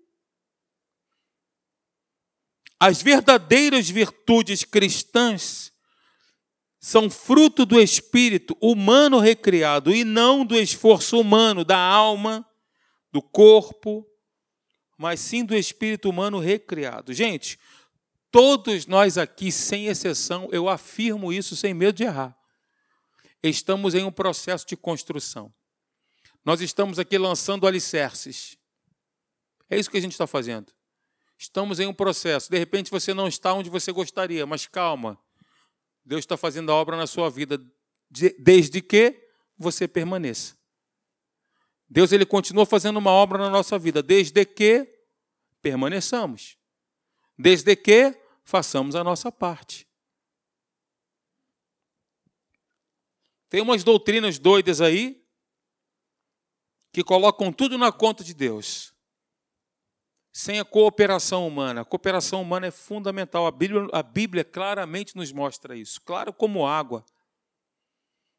As 2.79 3.01
verdadeiras 3.01 3.89
virtudes 3.89 4.63
cristãs 4.63 5.73
são 6.79 7.09
fruto 7.09 7.65
do 7.65 7.81
espírito 7.81 8.55
humano 8.61 9.19
recriado 9.19 9.91
e 9.91 10.05
não 10.05 10.45
do 10.45 10.55
esforço 10.55 11.19
humano, 11.19 11.65
da 11.65 11.79
alma, 11.79 12.47
do 13.11 13.23
corpo, 13.23 14.07
mas 14.99 15.19
sim 15.19 15.47
do 15.47 15.57
espírito 15.57 16.11
humano 16.11 16.39
recriado. 16.39 17.15
Gente, 17.15 17.59
todos 18.35 18.89
nós 18.89 19.17
aqui, 19.17 19.53
sem 19.53 19.87
exceção, 19.87 20.49
eu 20.51 20.69
afirmo 20.69 21.33
isso 21.33 21.55
sem 21.55 21.73
medo 21.73 21.99
de 21.99 22.03
errar, 22.03 22.37
estamos 23.41 23.95
em 23.95 24.03
um 24.03 24.11
processo 24.11 24.67
de 24.67 24.77
construção. 24.77 25.55
Nós 26.45 26.61
estamos 26.61 26.99
aqui 26.99 27.17
lançando 27.17 27.65
alicerces. 27.65 28.59
É 29.71 29.79
isso 29.79 29.89
que 29.89 29.99
a 29.99 30.01
gente 30.01 30.11
está 30.11 30.27
fazendo. 30.27 30.73
Estamos 31.39 31.79
em 31.79 31.87
um 31.87 31.95
processo. 31.95 32.51
De 32.51 32.59
repente 32.59 32.91
você 32.91 33.15
não 33.15 33.29
está 33.29 33.53
onde 33.53 33.71
você 33.71 33.93
gostaria, 33.93 34.45
mas 34.45 34.67
calma. 34.67 35.17
Deus 36.05 36.19
está 36.19 36.37
fazendo 36.37 36.73
a 36.73 36.75
obra 36.75 36.97
na 36.97 37.07
sua 37.07 37.31
vida, 37.31 37.57
desde 38.11 38.83
que 38.83 39.29
você 39.57 39.87
permaneça. 39.87 40.57
Deus 41.89 42.11
ele 42.11 42.27
continua 42.27 42.67
fazendo 42.67 42.97
uma 42.97 43.13
obra 43.13 43.39
na 43.39 43.49
nossa 43.49 43.79
vida, 43.79 44.03
desde 44.03 44.45
que 44.45 44.93
permaneçamos. 45.63 46.59
Desde 47.39 47.77
que 47.77 48.24
façamos 48.45 48.95
a 48.95 49.03
nossa 49.03 49.33
parte. 49.33 49.89
Tem 53.49 53.61
umas 53.61 53.83
doutrinas 53.85 54.39
doidas 54.39 54.81
aí 54.81 55.25
que 56.93 57.03
colocam 57.03 57.53
tudo 57.53 57.79
na 57.79 57.91
conta 57.91 58.23
de 58.23 58.35
Deus. 58.35 58.93
Sem 60.33 60.59
a 60.59 60.65
cooperação 60.65 61.47
humana. 61.47 61.83
A 61.83 61.85
cooperação 61.85 62.43
humana 62.43 62.67
é 62.67 62.71
fundamental. 62.71 63.47
A 63.47 63.51
Bíblia, 63.51 63.87
a 63.93 64.03
Bíblia 64.03 64.45
claramente 64.45 65.17
nos 65.17 65.33
mostra 65.33 65.77
isso. 65.77 66.01
Claro 66.01 66.33
como 66.33 66.67
água. 66.67 67.05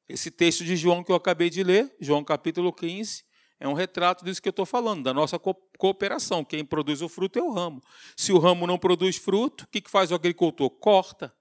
Esse 0.08 0.30
texto 0.30 0.64
de 0.64 0.76
João 0.76 1.04
que 1.04 1.12
eu 1.12 1.16
acabei 1.16 1.50
de 1.50 1.64
ler, 1.64 1.96
João 2.00 2.24
capítulo 2.24 2.72
15, 2.72 3.24
é 3.60 3.68
um 3.68 3.74
retrato 3.74 4.26
disso 4.26 4.42
que 4.42 4.50
eu 4.50 4.52
estou 4.52 4.66
falando, 4.66 5.04
da 5.04 5.14
nossa 5.14 5.40
cooperação. 5.40 6.44
Quem 6.44 6.66
produz 6.66 7.02
o 7.02 7.08
fruto 7.08 7.40
é 7.40 7.42
o 7.42 7.52
ramo. 7.52 7.82
Se 8.16 8.34
o 8.34 8.38
ramo 8.38 8.68
não 8.68 8.78
produz 8.78 9.18
fruto, 9.18 9.64
o 9.64 9.68
que 9.68 9.90
faz 9.90 10.12
o 10.12 10.16
agricultor? 10.16 10.70
Corta. 10.70 11.34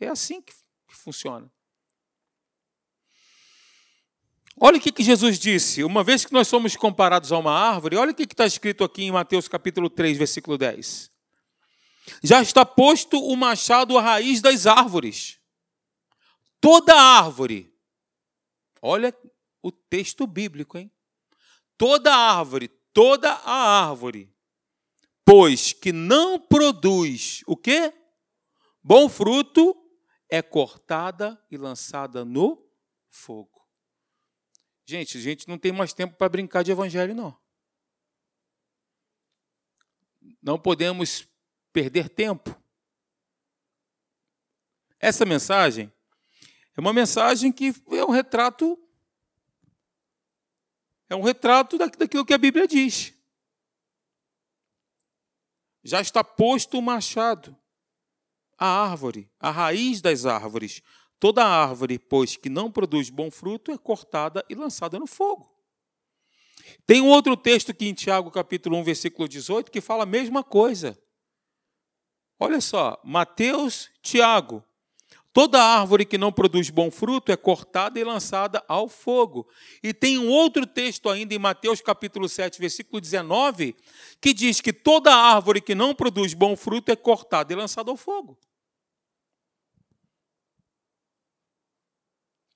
É 0.00 0.08
assim 0.08 0.42
que 0.42 0.52
funciona. 0.88 1.50
Olha 4.56 4.76
o 4.76 4.80
que 4.80 5.02
Jesus 5.02 5.38
disse. 5.38 5.84
Uma 5.84 6.02
vez 6.02 6.24
que 6.24 6.32
nós 6.32 6.48
somos 6.48 6.76
comparados 6.76 7.32
a 7.32 7.38
uma 7.38 7.52
árvore, 7.52 7.96
olha 7.96 8.10
o 8.10 8.14
que 8.14 8.24
está 8.24 8.44
escrito 8.44 8.82
aqui 8.82 9.04
em 9.04 9.12
Mateus 9.12 9.46
capítulo 9.46 9.88
3, 9.88 10.18
versículo 10.18 10.58
10. 10.58 11.10
Já 12.22 12.42
está 12.42 12.66
posto 12.66 13.18
o 13.18 13.36
machado 13.36 13.96
à 13.96 14.02
raiz 14.02 14.40
das 14.40 14.66
árvores. 14.66 15.38
Toda 16.60 16.94
árvore. 16.94 17.72
Olha 18.82 19.14
o 19.62 19.70
texto 19.70 20.26
bíblico, 20.26 20.76
hein? 20.76 20.90
Toda 21.80 22.14
árvore, 22.14 22.68
toda 22.92 23.32
a 23.32 23.88
árvore, 23.88 24.30
pois 25.24 25.72
que 25.72 25.92
não 25.92 26.38
produz 26.38 27.42
o 27.46 27.56
quê? 27.56 27.90
Bom 28.82 29.08
fruto, 29.08 29.74
é 30.28 30.42
cortada 30.42 31.42
e 31.50 31.56
lançada 31.56 32.22
no 32.22 32.70
fogo. 33.08 33.66
Gente, 34.84 35.16
a 35.16 35.20
gente 35.22 35.48
não 35.48 35.56
tem 35.56 35.72
mais 35.72 35.94
tempo 35.94 36.18
para 36.18 36.28
brincar 36.28 36.62
de 36.62 36.70
evangelho, 36.70 37.14
não. 37.14 37.34
Não 40.42 40.58
podemos 40.58 41.26
perder 41.72 42.10
tempo. 42.10 42.54
Essa 44.98 45.24
mensagem 45.24 45.90
é 46.76 46.80
uma 46.80 46.92
mensagem 46.92 47.50
que 47.50 47.72
é 47.90 48.04
um 48.04 48.10
retrato 48.10 48.78
é 51.10 51.16
um 51.16 51.22
retrato 51.22 51.76
daquilo 51.76 52.24
que 52.24 52.32
a 52.32 52.38
Bíblia 52.38 52.68
diz. 52.68 53.12
Já 55.82 56.00
está 56.00 56.22
posto 56.22 56.78
o 56.78 56.82
machado, 56.82 57.56
a 58.56 58.66
árvore, 58.66 59.28
a 59.40 59.50
raiz 59.50 60.00
das 60.00 60.24
árvores. 60.24 60.80
Toda 61.18 61.44
árvore, 61.44 61.98
pois, 61.98 62.36
que 62.36 62.48
não 62.48 62.70
produz 62.70 63.10
bom 63.10 63.30
fruto, 63.30 63.72
é 63.72 63.76
cortada 63.76 64.44
e 64.48 64.54
lançada 64.54 64.98
no 64.98 65.06
fogo. 65.06 65.50
Tem 66.86 67.00
um 67.00 67.08
outro 67.08 67.36
texto 67.36 67.72
aqui 67.72 67.88
em 67.88 67.94
Tiago, 67.94 68.30
capítulo 68.30 68.76
1, 68.78 68.84
versículo 68.84 69.28
18, 69.28 69.70
que 69.70 69.80
fala 69.80 70.04
a 70.04 70.06
mesma 70.06 70.44
coisa. 70.44 70.96
Olha 72.38 72.60
só, 72.60 73.00
Mateus, 73.04 73.90
Tiago, 74.00 74.64
Toda 75.32 75.62
árvore 75.62 76.04
que 76.04 76.18
não 76.18 76.32
produz 76.32 76.70
bom 76.70 76.90
fruto 76.90 77.30
é 77.30 77.36
cortada 77.36 78.00
e 78.00 78.04
lançada 78.04 78.64
ao 78.66 78.88
fogo. 78.88 79.48
E 79.80 79.94
tem 79.94 80.18
um 80.18 80.28
outro 80.28 80.66
texto 80.66 81.08
ainda 81.08 81.32
em 81.32 81.38
Mateus 81.38 81.80
capítulo 81.80 82.28
7, 82.28 82.60
versículo 82.60 83.00
19, 83.00 83.76
que 84.20 84.34
diz 84.34 84.60
que 84.60 84.72
toda 84.72 85.14
árvore 85.14 85.60
que 85.60 85.74
não 85.74 85.94
produz 85.94 86.34
bom 86.34 86.56
fruto 86.56 86.90
é 86.90 86.96
cortada 86.96 87.52
e 87.52 87.56
lançada 87.56 87.92
ao 87.92 87.96
fogo. 87.96 88.36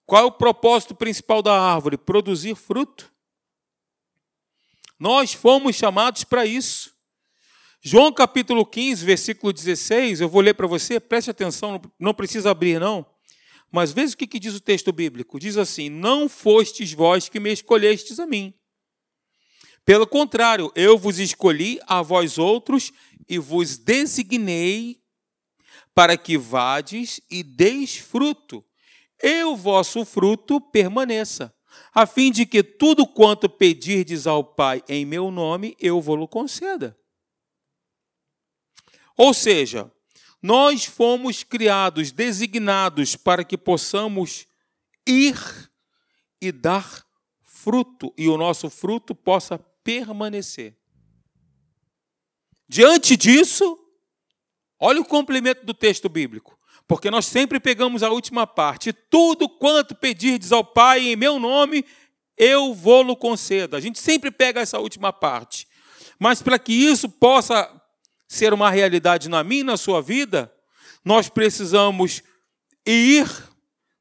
Qual 0.04 0.22
é 0.22 0.26
o 0.26 0.32
propósito 0.32 0.94
principal 0.94 1.42
da 1.42 1.58
árvore? 1.58 1.96
Produzir 1.96 2.54
fruto. 2.54 3.12
Nós 4.98 5.32
fomos 5.32 5.76
chamados 5.76 6.24
para 6.24 6.44
isso. 6.44 6.93
João 7.86 8.10
capítulo 8.10 8.64
15, 8.64 9.04
versículo 9.04 9.52
16, 9.52 10.22
eu 10.22 10.28
vou 10.28 10.40
ler 10.40 10.54
para 10.54 10.66
você, 10.66 10.98
preste 10.98 11.30
atenção, 11.30 11.78
não 12.00 12.14
precisa 12.14 12.50
abrir 12.50 12.80
não. 12.80 13.04
Mas 13.70 13.92
veja 13.92 14.14
o 14.14 14.16
que, 14.16 14.26
que 14.26 14.40
diz 14.40 14.54
o 14.54 14.60
texto 14.60 14.90
bíblico. 14.90 15.38
Diz 15.38 15.58
assim: 15.58 15.90
Não 15.90 16.26
fostes 16.26 16.94
vós 16.94 17.28
que 17.28 17.38
me 17.38 17.52
escolhestes 17.52 18.18
a 18.18 18.26
mim. 18.26 18.54
Pelo 19.84 20.06
contrário, 20.06 20.72
eu 20.74 20.96
vos 20.96 21.18
escolhi 21.18 21.78
a 21.86 22.00
vós 22.00 22.38
outros 22.38 22.90
e 23.28 23.36
vos 23.36 23.76
designei 23.76 25.02
para 25.94 26.16
que 26.16 26.38
vades 26.38 27.20
e 27.30 27.42
deis 27.42 27.98
fruto, 27.98 28.64
e 29.22 29.44
o 29.44 29.54
vosso 29.54 30.06
fruto 30.06 30.58
permaneça, 30.58 31.54
a 31.94 32.06
fim 32.06 32.32
de 32.32 32.46
que 32.46 32.62
tudo 32.62 33.06
quanto 33.06 33.46
pedirdes 33.46 34.26
ao 34.26 34.42
Pai 34.42 34.82
em 34.88 35.04
meu 35.04 35.30
nome, 35.30 35.76
eu 35.78 36.00
vou-lo 36.00 36.26
conceda. 36.26 36.96
Ou 39.16 39.32
seja, 39.32 39.90
nós 40.42 40.84
fomos 40.84 41.42
criados, 41.42 42.12
designados 42.12 43.16
para 43.16 43.44
que 43.44 43.56
possamos 43.56 44.46
ir 45.06 45.36
e 46.40 46.52
dar 46.52 47.04
fruto, 47.42 48.12
e 48.18 48.28
o 48.28 48.36
nosso 48.36 48.68
fruto 48.68 49.14
possa 49.14 49.58
permanecer. 49.82 50.76
Diante 52.68 53.16
disso, 53.16 53.78
olha 54.78 55.00
o 55.00 55.04
complemento 55.04 55.64
do 55.64 55.72
texto 55.72 56.08
bíblico, 56.08 56.58
porque 56.86 57.10
nós 57.10 57.24
sempre 57.26 57.58
pegamos 57.58 58.02
a 58.02 58.10
última 58.10 58.46
parte: 58.46 58.92
tudo 58.92 59.48
quanto 59.48 59.94
pedirdes 59.94 60.52
ao 60.52 60.64
Pai 60.64 61.08
em 61.08 61.16
meu 61.16 61.38
nome, 61.38 61.84
eu 62.36 62.74
vou-lo 62.74 63.16
concedo. 63.16 63.76
A 63.76 63.80
gente 63.80 63.98
sempre 63.98 64.30
pega 64.30 64.60
essa 64.60 64.78
última 64.78 65.12
parte. 65.12 65.66
Mas 66.18 66.42
para 66.42 66.58
que 66.58 66.72
isso 66.72 67.08
possa 67.08 67.80
ser 68.28 68.52
uma 68.52 68.70
realidade 68.70 69.28
na 69.28 69.44
minha 69.44 69.60
e 69.60 69.64
na 69.64 69.76
sua 69.76 70.00
vida, 70.00 70.52
nós 71.04 71.28
precisamos 71.28 72.22
ir, 72.86 73.26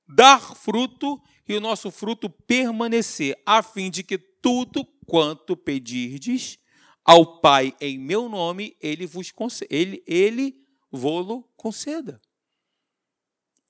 dar 0.08 0.56
fruto 0.56 1.22
e 1.48 1.56
o 1.56 1.62
nosso 1.62 1.92
fruto 1.92 2.30
permanecer, 2.30 3.38
a 3.46 3.62
fim 3.62 3.90
de 3.90 4.04
que 4.04 4.18
tudo 4.18 4.86
quanto 5.06 5.56
pedirdes 5.56 6.58
ao 7.04 7.42
Pai 7.42 7.76
em 7.82 7.98
meu 7.98 8.30
nome, 8.30 8.78
ele 8.80 9.06
vos 9.06 9.32
conceda, 9.32 9.68
ele, 9.74 10.02
ele 10.08 10.56
vô-lo 10.90 11.44
conceda. 11.58 12.22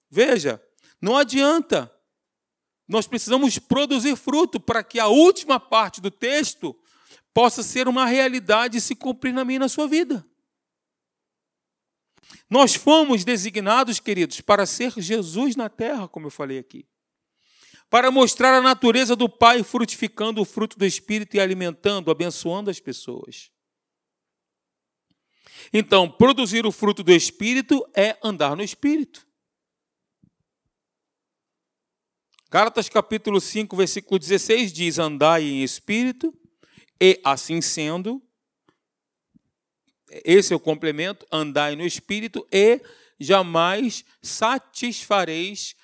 Veja, 0.09 0.61
não 1.01 1.17
adianta. 1.17 1.91
Nós 2.87 3.07
precisamos 3.07 3.57
produzir 3.57 4.15
fruto 4.15 4.59
para 4.59 4.83
que 4.83 4.99
a 4.99 5.07
última 5.07 5.59
parte 5.59 5.99
do 5.99 6.11
texto 6.11 6.77
possa 7.33 7.63
ser 7.63 7.87
uma 7.87 8.05
realidade 8.05 8.77
e 8.77 8.81
se 8.81 8.95
cumprir 8.95 9.33
na 9.33 9.43
minha 9.43 9.55
e 9.55 9.59
na 9.59 9.69
sua 9.69 9.87
vida. 9.87 10.23
Nós 12.49 12.75
fomos 12.75 13.23
designados, 13.23 13.99
queridos, 13.99 14.41
para 14.41 14.65
ser 14.65 14.93
Jesus 14.97 15.55
na 15.55 15.69
terra, 15.69 16.07
como 16.07 16.27
eu 16.27 16.31
falei 16.31 16.59
aqui. 16.59 16.87
Para 17.89 18.09
mostrar 18.09 18.57
a 18.57 18.61
natureza 18.61 19.15
do 19.15 19.29
Pai 19.29 19.63
frutificando 19.63 20.41
o 20.41 20.45
fruto 20.45 20.77
do 20.77 20.85
Espírito 20.85 21.35
e 21.35 21.39
alimentando, 21.39 22.09
abençoando 22.09 22.69
as 22.69 22.79
pessoas. 22.79 23.51
Então, 25.71 26.09
produzir 26.09 26.65
o 26.65 26.71
fruto 26.71 27.03
do 27.03 27.11
Espírito 27.11 27.85
é 27.95 28.17
andar 28.23 28.55
no 28.55 28.63
Espírito. 28.63 29.25
Gálatas 32.53 32.87
capítulo 32.87 33.41
5, 33.41 33.75
versículo 33.75 34.19
16 34.19 34.71
diz: 34.71 34.99
Andai 34.99 35.43
em 35.43 35.63
espírito, 35.63 36.31
e 37.01 37.19
assim 37.23 37.61
sendo, 37.61 38.21
esse 40.23 40.53
é 40.53 40.55
o 40.55 40.59
complemento, 40.59 41.25
andai 41.31 41.75
no 41.75 41.85
espírito 41.85 42.47
e 42.51 42.81
jamais 43.19 44.03
satisfareis 44.21 45.75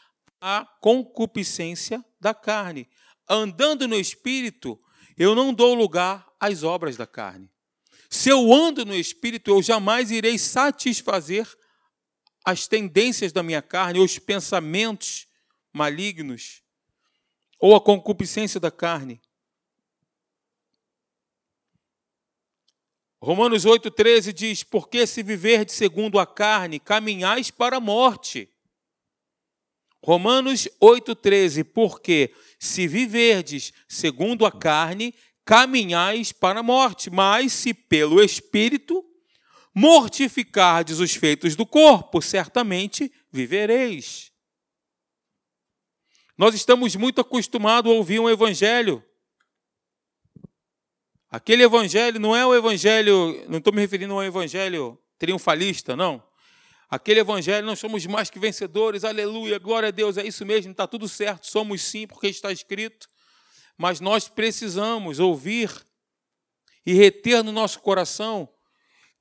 a 0.42 0.66
concupiscência 0.82 2.04
da 2.20 2.34
carne. 2.34 2.88
Andando 3.28 3.88
no 3.88 3.96
espírito, 3.96 4.80
eu 5.18 5.36
não 5.36 5.54
dou 5.54 5.74
lugar 5.74 6.28
às 6.40 6.64
obras 6.64 6.96
da 6.98 7.06
carne. 7.06 7.50
Se 8.10 8.30
eu 8.30 8.52
ando 8.52 8.86
no 8.86 8.96
espírito, 8.96 9.52
eu 9.52 9.62
jamais 9.62 10.10
irei 10.10 10.38
satisfazer 10.38 11.48
as 12.44 12.68
tendências 12.68 13.32
da 13.32 13.44
minha 13.44 13.62
carne, 13.62 14.00
os 14.00 14.18
pensamentos 14.18 15.28
malignos, 15.72 16.64
ou 17.60 17.76
a 17.76 17.82
concupiscência 17.82 18.60
da 18.60 18.72
carne. 18.72 19.22
Romanos 23.22 23.66
8,13 23.66 24.32
diz: 24.32 24.64
Porque 24.64 25.06
se 25.06 25.22
viver 25.22 25.66
de 25.66 25.74
segundo 25.74 26.20
a 26.20 26.26
carne, 26.26 26.80
caminhais 26.80 27.52
para 27.52 27.78
a 27.78 27.82
morte. 27.82 28.50
Romanos 30.04 30.70
8,13: 30.82 31.66
Porque 31.66 32.34
se 32.58 32.88
viverdes 32.88 33.74
segundo 33.88 34.46
a 34.46 34.52
carne, 34.52 35.14
caminhais 35.44 36.32
para 36.32 36.62
a 36.62 36.64
morte, 36.64 37.10
mas 37.10 37.52
se 37.52 37.74
pelo 37.74 38.24
Espírito 38.24 39.06
mortificardes 39.74 41.00
os 41.00 41.14
feitos 41.14 41.56
do 41.56 41.66
corpo, 41.66 42.22
certamente 42.22 43.12
vivereis. 43.32 44.32
Nós 46.38 46.56
estamos 46.56 46.96
muito 46.96 47.20
acostumados 47.20 47.92
a 47.92 47.96
ouvir 47.96 48.20
um 48.20 48.30
evangelho 48.30 49.04
Aquele 51.32 51.64
evangelho 51.64 52.20
não 52.20 52.36
é 52.36 52.44
o 52.44 52.56
evangelho, 52.56 53.46
não 53.48 53.60
estou 53.60 53.72
me 53.72 53.82
referindo 53.82 54.14
ao 54.14 54.24
evangelho 54.24 54.98
triunfalista, 55.20 55.96
não. 55.96 56.24
Aquele 56.90 57.20
evangelho, 57.20 57.68
nós 57.68 57.78
somos 57.78 58.04
mais 58.08 58.32
que 58.32 58.40
vencedores, 58.40 59.04
aleluia, 59.04 59.60
glória 59.60 59.90
a 59.90 59.92
Deus, 59.92 60.18
é 60.18 60.26
isso 60.26 60.44
mesmo, 60.44 60.72
está 60.72 60.88
tudo 60.88 61.08
certo, 61.08 61.46
somos 61.46 61.84
sim, 61.84 62.08
porque 62.08 62.28
está 62.28 62.52
escrito. 62.52 63.08
Mas 63.78 64.00
nós 64.00 64.28
precisamos 64.28 65.20
ouvir 65.20 65.72
e 66.84 66.94
reter 66.94 67.44
no 67.44 67.52
nosso 67.52 67.80
coração 67.80 68.50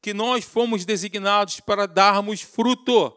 que 0.00 0.14
nós 0.14 0.46
fomos 0.46 0.86
designados 0.86 1.60
para 1.60 1.84
darmos 1.86 2.40
fruto, 2.40 3.14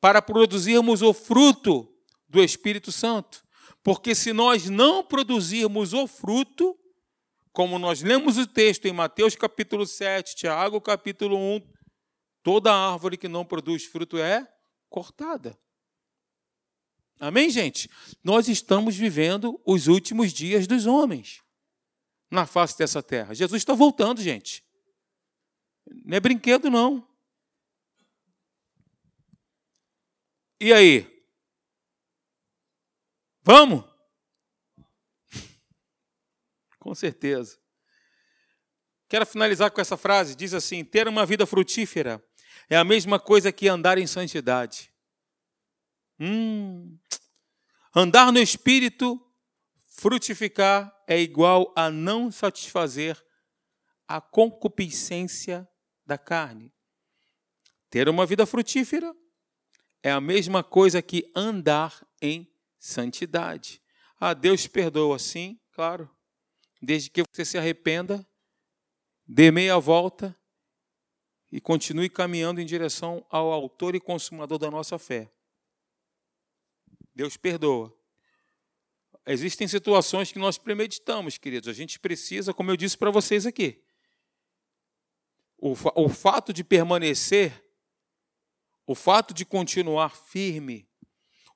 para 0.00 0.22
produzirmos 0.22 1.02
o 1.02 1.12
fruto 1.12 1.92
do 2.26 2.42
Espírito 2.42 2.90
Santo. 2.90 3.44
Porque 3.82 4.14
se 4.14 4.32
nós 4.32 4.70
não 4.70 5.04
produzirmos 5.04 5.92
o 5.92 6.06
fruto, 6.06 6.78
como 7.54 7.78
nós 7.78 8.02
lemos 8.02 8.36
o 8.36 8.48
texto 8.48 8.86
em 8.86 8.92
Mateus 8.92 9.36
capítulo 9.36 9.86
7, 9.86 10.34
Tiago 10.34 10.80
capítulo 10.80 11.36
1, 11.38 11.60
toda 12.42 12.74
árvore 12.74 13.16
que 13.16 13.28
não 13.28 13.46
produz 13.46 13.84
fruto 13.84 14.18
é 14.18 14.44
cortada. 14.90 15.56
Amém, 17.20 17.48
gente? 17.48 17.88
Nós 18.24 18.48
estamos 18.48 18.96
vivendo 18.96 19.62
os 19.64 19.86
últimos 19.86 20.32
dias 20.32 20.66
dos 20.66 20.84
homens 20.84 21.44
na 22.28 22.44
face 22.44 22.76
dessa 22.76 23.00
terra. 23.00 23.32
Jesus 23.34 23.62
está 23.62 23.72
voltando, 23.72 24.20
gente. 24.20 24.64
Não 26.04 26.16
é 26.16 26.20
brinquedo, 26.20 26.68
não. 26.68 27.06
E 30.60 30.72
aí? 30.72 31.24
Vamos? 33.44 33.93
Com 36.84 36.94
certeza. 36.94 37.58
Quero 39.08 39.24
finalizar 39.24 39.70
com 39.70 39.80
essa 39.80 39.96
frase: 39.96 40.34
diz 40.34 40.52
assim: 40.52 40.84
ter 40.84 41.08
uma 41.08 41.24
vida 41.24 41.46
frutífera 41.46 42.22
é 42.68 42.76
a 42.76 42.84
mesma 42.84 43.18
coisa 43.18 43.50
que 43.50 43.66
andar 43.66 43.96
em 43.96 44.06
santidade. 44.06 44.92
Hum. 46.20 46.98
Andar 47.96 48.30
no 48.30 48.38
espírito, 48.38 49.18
frutificar, 49.96 50.94
é 51.06 51.18
igual 51.18 51.72
a 51.74 51.90
não 51.90 52.30
satisfazer 52.30 53.18
a 54.06 54.20
concupiscência 54.20 55.66
da 56.04 56.18
carne. 56.18 56.70
Ter 57.88 58.10
uma 58.10 58.26
vida 58.26 58.44
frutífera 58.44 59.10
é 60.02 60.10
a 60.10 60.20
mesma 60.20 60.62
coisa 60.62 61.00
que 61.00 61.32
andar 61.34 62.06
em 62.20 62.46
santidade. 62.78 63.80
Ah, 64.20 64.34
Deus 64.34 64.66
perdoa, 64.66 65.18
sim, 65.18 65.58
claro 65.72 66.13
desde 66.80 67.10
que 67.10 67.22
você 67.22 67.44
se 67.44 67.58
arrependa, 67.58 68.26
dê 69.26 69.50
meia 69.50 69.78
volta 69.78 70.36
e 71.50 71.60
continue 71.60 72.10
caminhando 72.10 72.60
em 72.60 72.66
direção 72.66 73.24
ao 73.30 73.52
autor 73.52 73.94
e 73.94 74.00
consumador 74.00 74.58
da 74.58 74.70
nossa 74.70 74.98
fé. 74.98 75.30
Deus 77.14 77.36
perdoa. 77.36 77.96
Existem 79.26 79.66
situações 79.66 80.32
que 80.32 80.38
nós 80.38 80.58
premeditamos, 80.58 81.38
queridos. 81.38 81.68
A 81.68 81.72
gente 81.72 81.98
precisa, 81.98 82.52
como 82.52 82.70
eu 82.70 82.76
disse 82.76 82.98
para 82.98 83.10
vocês 83.10 83.46
aqui, 83.46 83.82
o, 85.56 85.72
o 85.94 86.08
fato 86.08 86.52
de 86.52 86.62
permanecer, 86.62 87.64
o 88.86 88.94
fato 88.94 89.32
de 89.32 89.46
continuar 89.46 90.14
firme, 90.14 90.86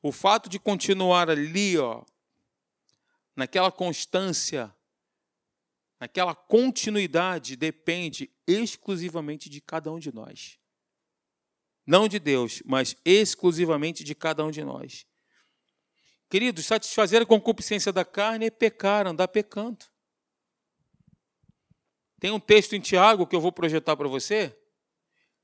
o 0.03 0.13
fato 0.13 0.49
de 0.49 0.59
continuar 0.59 1.29
ali, 1.29 1.77
ó, 1.77 2.05
naquela 3.37 3.71
constância, 3.71 4.75
Aquela 6.01 6.35
continuidade 6.35 7.57
depende 7.57 8.31
exclusivamente 8.47 9.49
de 9.49 9.61
cada 9.61 9.91
um 9.93 9.99
de 9.99 10.15
nós. 10.15 10.59
Não 11.87 12.07
de 12.07 12.19
Deus, 12.19 12.63
mas 12.65 12.95
exclusivamente 13.05 14.05
de 14.05 14.15
cada 14.15 14.45
um 14.45 14.51
de 14.51 14.63
nós. 14.63 15.07
Queridos, 16.29 16.67
satisfazer 16.67 17.23
a 17.23 17.27
concupiscência 17.27 17.93
da 17.93 18.05
carne 18.05 18.47
é 18.47 18.51
pecar, 18.51 19.07
andar 19.07 19.29
pecando. 19.29 19.87
Tem 22.21 22.31
um 22.31 22.41
texto 22.41 22.75
em 22.75 22.81
Tiago 22.81 23.27
que 23.27 23.35
eu 23.35 23.41
vou 23.41 23.51
projetar 23.51 23.97
para 23.97 24.09
você, 24.09 24.57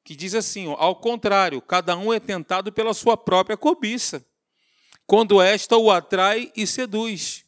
que 0.05 0.15
diz 0.15 0.35
assim: 0.35 0.69
ó, 0.69 0.75
ao 0.75 0.97
contrário, 0.97 1.63
cada 1.63 1.97
um 1.97 2.13
é 2.13 2.21
tentado 2.21 2.71
pela 2.73 2.93
sua 2.93 3.17
própria 3.17 3.57
cobiça, 3.57 4.25
quando 5.07 5.41
esta 5.41 5.79
o 5.79 5.91
atrai 5.91 6.53
e 6.55 6.67
seduz. 6.67 7.44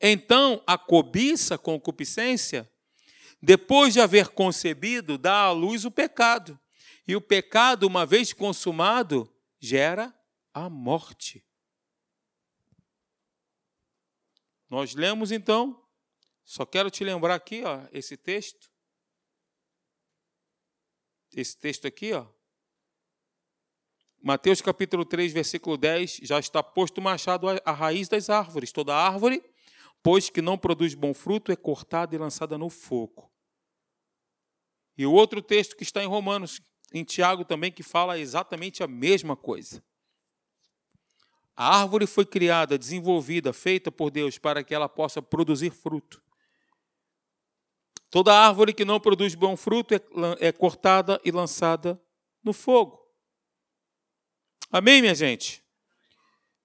Então, 0.00 0.62
a 0.66 0.78
cobiça, 0.78 1.58
concupiscência, 1.58 2.70
depois 3.42 3.92
de 3.92 4.00
haver 4.00 4.28
concebido, 4.28 5.18
dá 5.18 5.42
à 5.42 5.50
luz 5.50 5.84
o 5.84 5.90
pecado. 5.90 6.58
E 7.06 7.16
o 7.16 7.20
pecado, 7.20 7.86
uma 7.86 8.04
vez 8.04 8.32
consumado, 8.32 9.32
gera 9.58 10.14
a 10.52 10.68
morte. 10.68 11.44
Nós 14.68 14.94
lemos 14.94 15.32
então, 15.32 15.82
só 16.44 16.66
quero 16.66 16.90
te 16.90 17.02
lembrar 17.02 17.34
aqui, 17.34 17.62
ó, 17.64 17.86
esse 17.92 18.16
texto. 18.16 18.70
Esse 21.32 21.56
texto 21.56 21.86
aqui, 21.86 22.12
ó. 22.12 22.26
Mateus 24.20 24.60
capítulo 24.60 25.04
3, 25.04 25.32
versículo 25.32 25.76
10, 25.76 26.20
já 26.22 26.38
está 26.38 26.62
posto 26.62 26.98
o 26.98 27.02
machado 27.02 27.46
à 27.64 27.72
raiz 27.72 28.08
das 28.08 28.28
árvores. 28.28 28.72
Toda 28.72 28.94
árvore 28.94 29.42
pois 30.02 30.30
que 30.30 30.42
não 30.42 30.58
produz 30.58 30.94
bom 30.94 31.12
fruto, 31.12 31.52
é 31.52 31.56
cortada 31.56 32.14
e 32.14 32.18
lançada 32.18 32.56
no 32.56 32.70
fogo. 32.70 33.30
E 34.96 35.06
o 35.06 35.12
outro 35.12 35.40
texto 35.40 35.76
que 35.76 35.82
está 35.82 36.02
em 36.02 36.06
Romanos, 36.06 36.60
em 36.92 37.04
Tiago 37.04 37.44
também, 37.44 37.70
que 37.70 37.82
fala 37.82 38.18
exatamente 38.18 38.82
a 38.82 38.88
mesma 38.88 39.36
coisa. 39.36 39.82
A 41.56 41.80
árvore 41.80 42.06
foi 42.06 42.24
criada, 42.24 42.78
desenvolvida, 42.78 43.52
feita 43.52 43.90
por 43.90 44.10
Deus 44.10 44.38
para 44.38 44.62
que 44.62 44.74
ela 44.74 44.88
possa 44.88 45.20
produzir 45.20 45.70
fruto. 45.70 46.22
Toda 48.10 48.32
árvore 48.32 48.72
que 48.72 48.84
não 48.84 48.98
produz 48.98 49.34
bom 49.34 49.56
fruto 49.56 49.94
é, 49.94 50.00
é 50.40 50.52
cortada 50.52 51.20
e 51.24 51.30
lançada 51.30 52.00
no 52.42 52.52
fogo. 52.52 52.98
Amém, 54.70 55.00
minha 55.00 55.14
gente? 55.14 55.62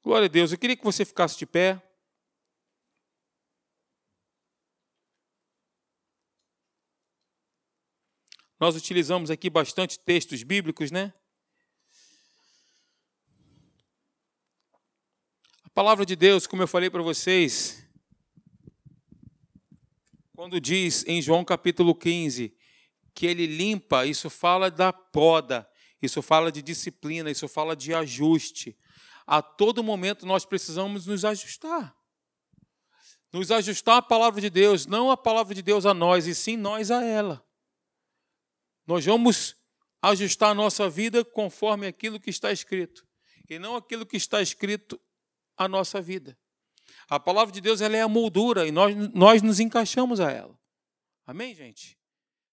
Glória 0.03 0.25
a 0.25 0.29
Deus. 0.29 0.51
Eu 0.51 0.57
queria 0.57 0.75
que 0.75 0.83
você 0.83 1.03
ficasse 1.03 1.37
de 1.37 1.45
pé. 1.45 1.81
Nós 8.63 8.77
utilizamos 8.77 9.29
aqui 9.29 9.49
bastante 9.49 9.99
textos 9.99 10.41
bíblicos, 10.41 10.89
né? 10.89 11.11
A 15.65 15.69
palavra 15.71 16.05
de 16.05 16.15
Deus, 16.15 16.47
como 16.47 16.63
eu 16.63 16.67
falei 16.69 16.89
para 16.89 17.01
vocês, 17.01 17.85
quando 20.33 20.61
diz 20.61 21.03
em 21.05 21.21
João 21.21 21.43
capítulo 21.43 21.93
15 21.93 22.55
que 23.13 23.25
ele 23.25 23.45
limpa, 23.45 24.05
isso 24.05 24.29
fala 24.29 24.71
da 24.71 24.93
poda, 24.93 25.69
isso 26.01 26.21
fala 26.21 26.49
de 26.49 26.61
disciplina, 26.61 27.29
isso 27.29 27.49
fala 27.49 27.75
de 27.75 27.93
ajuste. 27.93 28.77
A 29.27 29.41
todo 29.41 29.83
momento 29.83 30.25
nós 30.25 30.45
precisamos 30.45 31.05
nos 31.05 31.25
ajustar. 31.25 31.93
Nos 33.29 33.51
ajustar 33.51 33.97
à 33.97 34.01
palavra 34.01 34.39
de 34.39 34.49
Deus, 34.49 34.85
não 34.85 35.11
a 35.11 35.17
palavra 35.17 35.53
de 35.53 35.61
Deus 35.61 35.85
a 35.85 35.93
nós, 35.93 36.27
e 36.27 36.33
sim 36.33 36.55
nós 36.55 36.91
a 36.91 37.03
ela. 37.03 37.45
Nós 38.85 39.05
vamos 39.05 39.55
ajustar 40.01 40.51
a 40.51 40.53
nossa 40.53 40.89
vida 40.89 41.23
conforme 41.23 41.87
aquilo 41.87 42.19
que 42.19 42.29
está 42.29 42.51
escrito, 42.51 43.07
e 43.49 43.57
não 43.57 43.75
aquilo 43.75 44.05
que 44.05 44.17
está 44.17 44.41
escrito 44.41 44.99
a 45.57 45.67
nossa 45.67 46.01
vida. 46.01 46.37
A 47.07 47.19
palavra 47.19 47.53
de 47.53 47.61
Deus 47.61 47.81
ela 47.81 47.95
é 47.95 48.01
a 48.01 48.07
moldura 48.07 48.67
e 48.67 48.71
nós, 48.71 48.95
nós 49.13 49.41
nos 49.41 49.59
encaixamos 49.59 50.19
a 50.19 50.31
ela. 50.31 50.57
Amém, 51.25 51.55
gente? 51.55 51.97